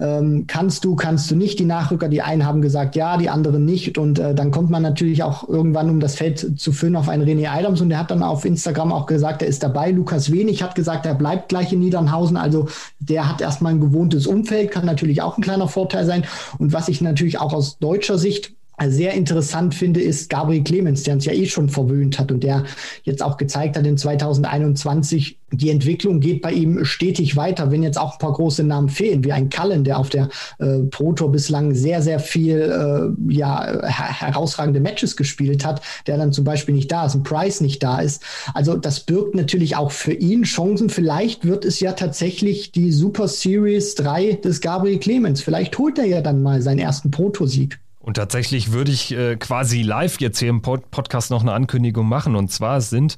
[0.00, 1.58] ähm, kannst du, kannst du nicht?
[1.58, 3.98] Die Nachrücker, die einen haben gesagt ja, die anderen nicht.
[3.98, 7.28] Und äh, dann kommt man natürlich auch irgendwann, um das Feld zu füllen, auf einen
[7.28, 7.80] René Adams.
[7.80, 9.90] Und der hat dann auf Instagram auch gesagt, er ist dabei.
[9.90, 12.68] Lukas Wenig hat gesagt, er bleibt gleich in Niedernhausen, also
[12.98, 16.24] der hat erstmal ein gewohntes Umfeld, kann natürlich auch ein kleiner Vorteil sein.
[16.58, 18.54] Und was ich natürlich auch aus deutscher Sicht
[18.88, 22.64] sehr interessant finde, ist Gabriel Clemens, der uns ja eh schon verwöhnt hat und der
[23.02, 27.98] jetzt auch gezeigt hat in 2021, die Entwicklung geht bei ihm stetig weiter, wenn jetzt
[27.98, 31.32] auch ein paar große Namen fehlen, wie ein Cullen, der auf der äh, Pro Tour
[31.32, 36.74] bislang sehr, sehr viel äh, ja, her herausragende Matches gespielt hat, der dann zum Beispiel
[36.74, 38.22] nicht da ist, ein Price nicht da ist.
[38.54, 40.88] Also das birgt natürlich auch für ihn Chancen.
[40.88, 45.42] Vielleicht wird es ja tatsächlich die Super Series 3 des Gabriel Clemens.
[45.42, 47.80] Vielleicht holt er ja dann mal seinen ersten Pro Tour Sieg.
[48.00, 52.08] Und tatsächlich würde ich äh, quasi live jetzt hier im Pod Podcast noch eine Ankündigung
[52.08, 52.34] machen.
[52.34, 53.16] Und zwar sind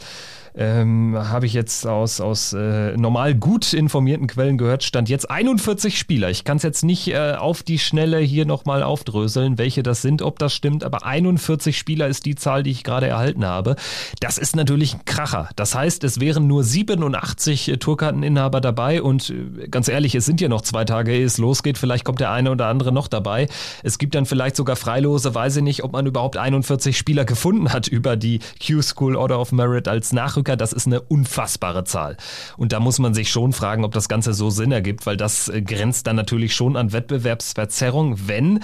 [0.54, 5.98] ähm, habe ich jetzt aus, aus äh, normal gut informierten Quellen gehört, stand jetzt 41
[5.98, 6.30] Spieler.
[6.30, 10.20] Ich kann es jetzt nicht äh, auf die Schnelle hier nochmal aufdröseln, welche das sind,
[10.20, 13.76] ob das stimmt, aber 41 Spieler ist die Zahl, die ich gerade erhalten habe.
[14.20, 15.48] Das ist natürlich ein Kracher.
[15.56, 20.40] Das heißt, es wären nur 87 äh, Tourkarteninhaber dabei und äh, ganz ehrlich, es sind
[20.40, 21.78] ja noch zwei Tage, ehe es losgeht.
[21.78, 23.48] Vielleicht kommt der eine oder andere noch dabei.
[23.82, 27.72] Es gibt dann vielleicht sogar freilose, weiß ich nicht, ob man überhaupt 41 Spieler gefunden
[27.72, 32.16] hat über die Q-School Order of Merit als Nachrücker Eisdrücker, das ist eine unfassbare Zahl.
[32.56, 35.48] Und da muss man sich schon fragen, ob das Ganze so Sinn ergibt, weil das
[35.48, 38.60] äh, grenzt dann natürlich schon an Wettbewerbsverzerrung, wenn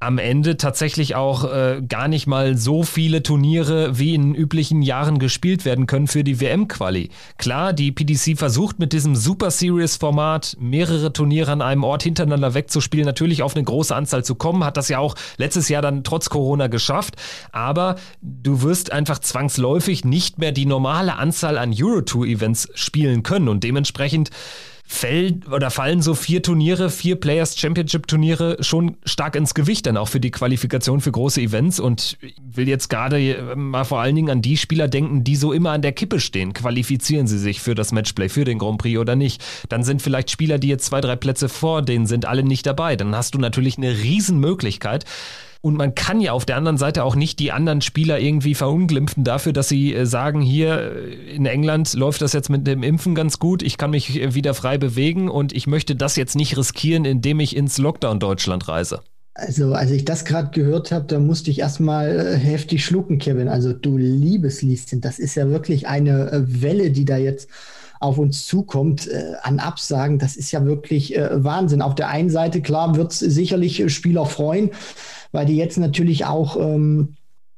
[0.00, 5.18] am Ende tatsächlich auch äh, gar nicht mal so viele Turniere wie in üblichen Jahren
[5.18, 7.10] gespielt werden können für die WM-Quali.
[7.36, 13.04] Klar, die PDC versucht mit diesem Super Series-Format mehrere Turniere an einem Ort hintereinander wegzuspielen,
[13.04, 16.30] natürlich auf eine große Anzahl zu kommen, hat das ja auch letztes Jahr dann trotz
[16.30, 17.16] Corona geschafft,
[17.52, 23.64] aber du wirst einfach zwangsläufig nicht mehr die normale Anzahl an Eurotour-Events spielen können und
[23.64, 24.30] dementsprechend
[24.92, 29.96] fällt oder fallen so vier Turniere, vier Players Championship Turniere schon stark ins Gewicht dann
[29.96, 34.30] auch für die Qualifikation für große Events und will jetzt gerade mal vor allen Dingen
[34.30, 36.54] an die Spieler denken, die so immer an der Kippe stehen.
[36.54, 39.40] Qualifizieren sie sich für das Matchplay, für den Grand Prix oder nicht?
[39.68, 42.96] Dann sind vielleicht Spieler, die jetzt zwei, drei Plätze vor denen sind, alle nicht dabei.
[42.96, 45.04] Dann hast du natürlich eine Riesenmöglichkeit,
[45.62, 49.24] und man kann ja auf der anderen Seite auch nicht die anderen Spieler irgendwie verunglimpfen
[49.24, 53.14] dafür, dass sie äh, sagen, hier äh, in England läuft das jetzt mit dem Impfen
[53.14, 56.56] ganz gut, ich kann mich äh, wieder frei bewegen und ich möchte das jetzt nicht
[56.56, 59.00] riskieren, indem ich ins Lockdown Deutschland reise.
[59.34, 63.48] Also, als ich das gerade gehört habe, da musste ich erstmal heftig schlucken, Kevin.
[63.48, 67.48] Also, du liebes Lieschen, das ist ja wirklich eine Welle, die da jetzt
[68.00, 71.82] auf uns zukommt äh, an Absagen, das ist ja wirklich äh, Wahnsinn.
[71.82, 74.70] Auf der einen Seite, klar, wird es sicherlich Spieler freuen,
[75.32, 77.16] weil die jetzt natürlich auch ähm,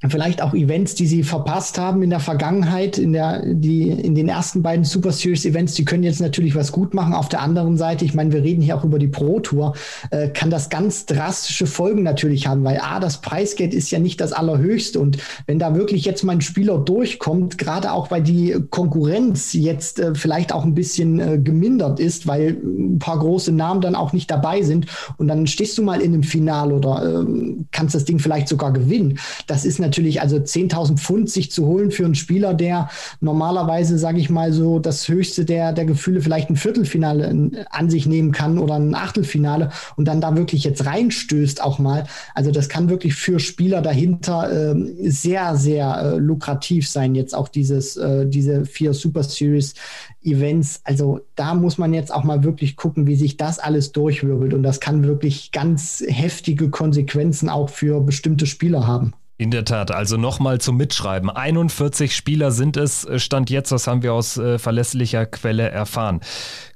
[0.09, 4.29] vielleicht auch Events, die sie verpasst haben in der Vergangenheit, in der, die, in den
[4.29, 7.15] ersten beiden Super Series Events, die können jetzt natürlich was gut machen.
[7.15, 9.75] Auf der anderen Seite, ich meine, wir reden hier auch über die Pro Tour,
[10.11, 14.21] äh, kann das ganz drastische Folgen natürlich haben, weil A, das Preisgeld ist ja nicht
[14.21, 18.57] das allerhöchste und wenn da wirklich jetzt mal ein Spieler durchkommt, gerade auch weil die
[18.71, 23.81] Konkurrenz jetzt äh, vielleicht auch ein bisschen äh, gemindert ist, weil ein paar große Namen
[23.81, 24.87] dann auch nicht dabei sind
[25.17, 28.73] und dann stehst du mal in einem Finale oder ähm, kannst das Ding vielleicht sogar
[28.73, 29.19] gewinnen.
[29.47, 32.89] Das ist natürlich natürlich, also 10.000 Pfund sich zu holen für einen Spieler, der
[33.21, 38.07] normalerweise, sage ich mal so, das höchste der, der Gefühle vielleicht ein Viertelfinale an sich
[38.07, 42.05] nehmen kann oder ein Achtelfinale und dann da wirklich jetzt reinstößt auch mal.
[42.35, 47.49] Also das kann wirklich für Spieler dahinter äh, sehr, sehr äh, lukrativ sein, jetzt auch
[47.49, 49.75] dieses, äh, diese vier Super Series
[50.23, 50.81] Events.
[50.85, 54.55] Also da muss man jetzt auch mal wirklich gucken, wie sich das alles durchwirbelt.
[54.55, 59.13] Und das kann wirklich ganz heftige Konsequenzen auch für bestimmte Spieler haben.
[59.39, 61.31] In der Tat, also nochmal zum Mitschreiben.
[61.31, 66.21] 41 Spieler sind es, äh, Stand jetzt, das haben wir aus äh, verlässlicher Quelle erfahren.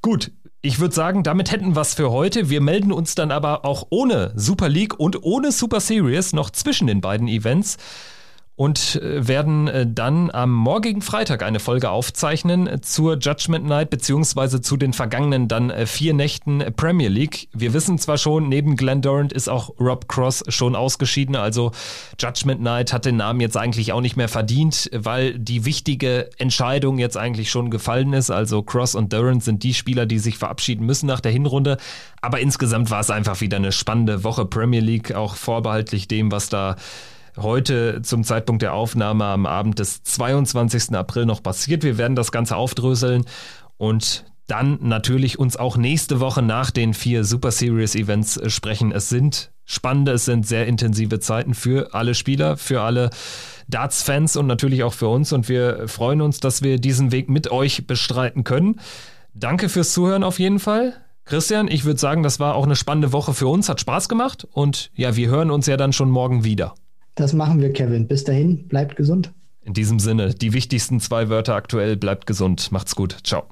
[0.02, 0.32] Gut,
[0.62, 2.50] ich würde sagen, damit hätten wir es für heute.
[2.50, 6.88] Wir melden uns dann aber auch ohne Super League und ohne Super Series noch zwischen
[6.88, 7.76] den beiden Events
[8.57, 14.62] und äh, werden äh, dann am morgigen Freitag eine Folge aufzeichnen zur Judgment Night beziehungsweise
[14.62, 17.48] zu den vergangenen dann äh, vier Nächten Premier League.
[17.52, 21.72] Wir wissen zwar schon, neben Glenn Durant ist auch Rob Cross schon ausgeschieden, also
[22.18, 26.98] Judgment Night hat den Namen jetzt eigentlich auch nicht mehr verdient, weil die wichtige Entscheidung
[26.98, 28.30] jetzt eigentlich schon gefallen ist.
[28.30, 31.76] Also Cross und Durant sind die Spieler, die sich verabschieden müssen nach der Hinrunde.
[32.22, 36.48] Aber insgesamt war es einfach wieder eine spannende Woche Premier League, auch vorbehaltlich dem, was
[36.48, 36.76] da
[37.37, 40.95] heute zum Zeitpunkt der Aufnahme am Abend des 22.
[40.95, 41.82] April noch passiert.
[41.82, 43.24] Wir werden das Ganze aufdröseln
[43.76, 48.93] und dann natürlich uns auch nächste Woche nach den vier Super Series Events sprechen.
[48.93, 53.11] Es sind spannende, es sind sehr intensive Zeiten für alle Spieler, für alle
[53.68, 55.32] Darts-Fans und natürlich auch für uns.
[55.32, 58.80] Und wir freuen uns, dass wir diesen Weg mit euch bestreiten können.
[59.34, 60.95] Danke fürs Zuhören auf jeden Fall.
[61.24, 64.47] Christian, ich würde sagen, das war auch eine spannende Woche für uns, hat Spaß gemacht
[64.53, 66.74] und ja, wir hören uns ja dann schon morgen wieder.
[67.16, 68.06] Das machen wir, Kevin.
[68.06, 69.32] Bis dahin, bleibt gesund.
[69.62, 72.70] In diesem Sinne, die wichtigsten zwei Wörter aktuell, bleibt gesund.
[72.70, 73.16] Macht's gut.
[73.24, 73.48] Ciao.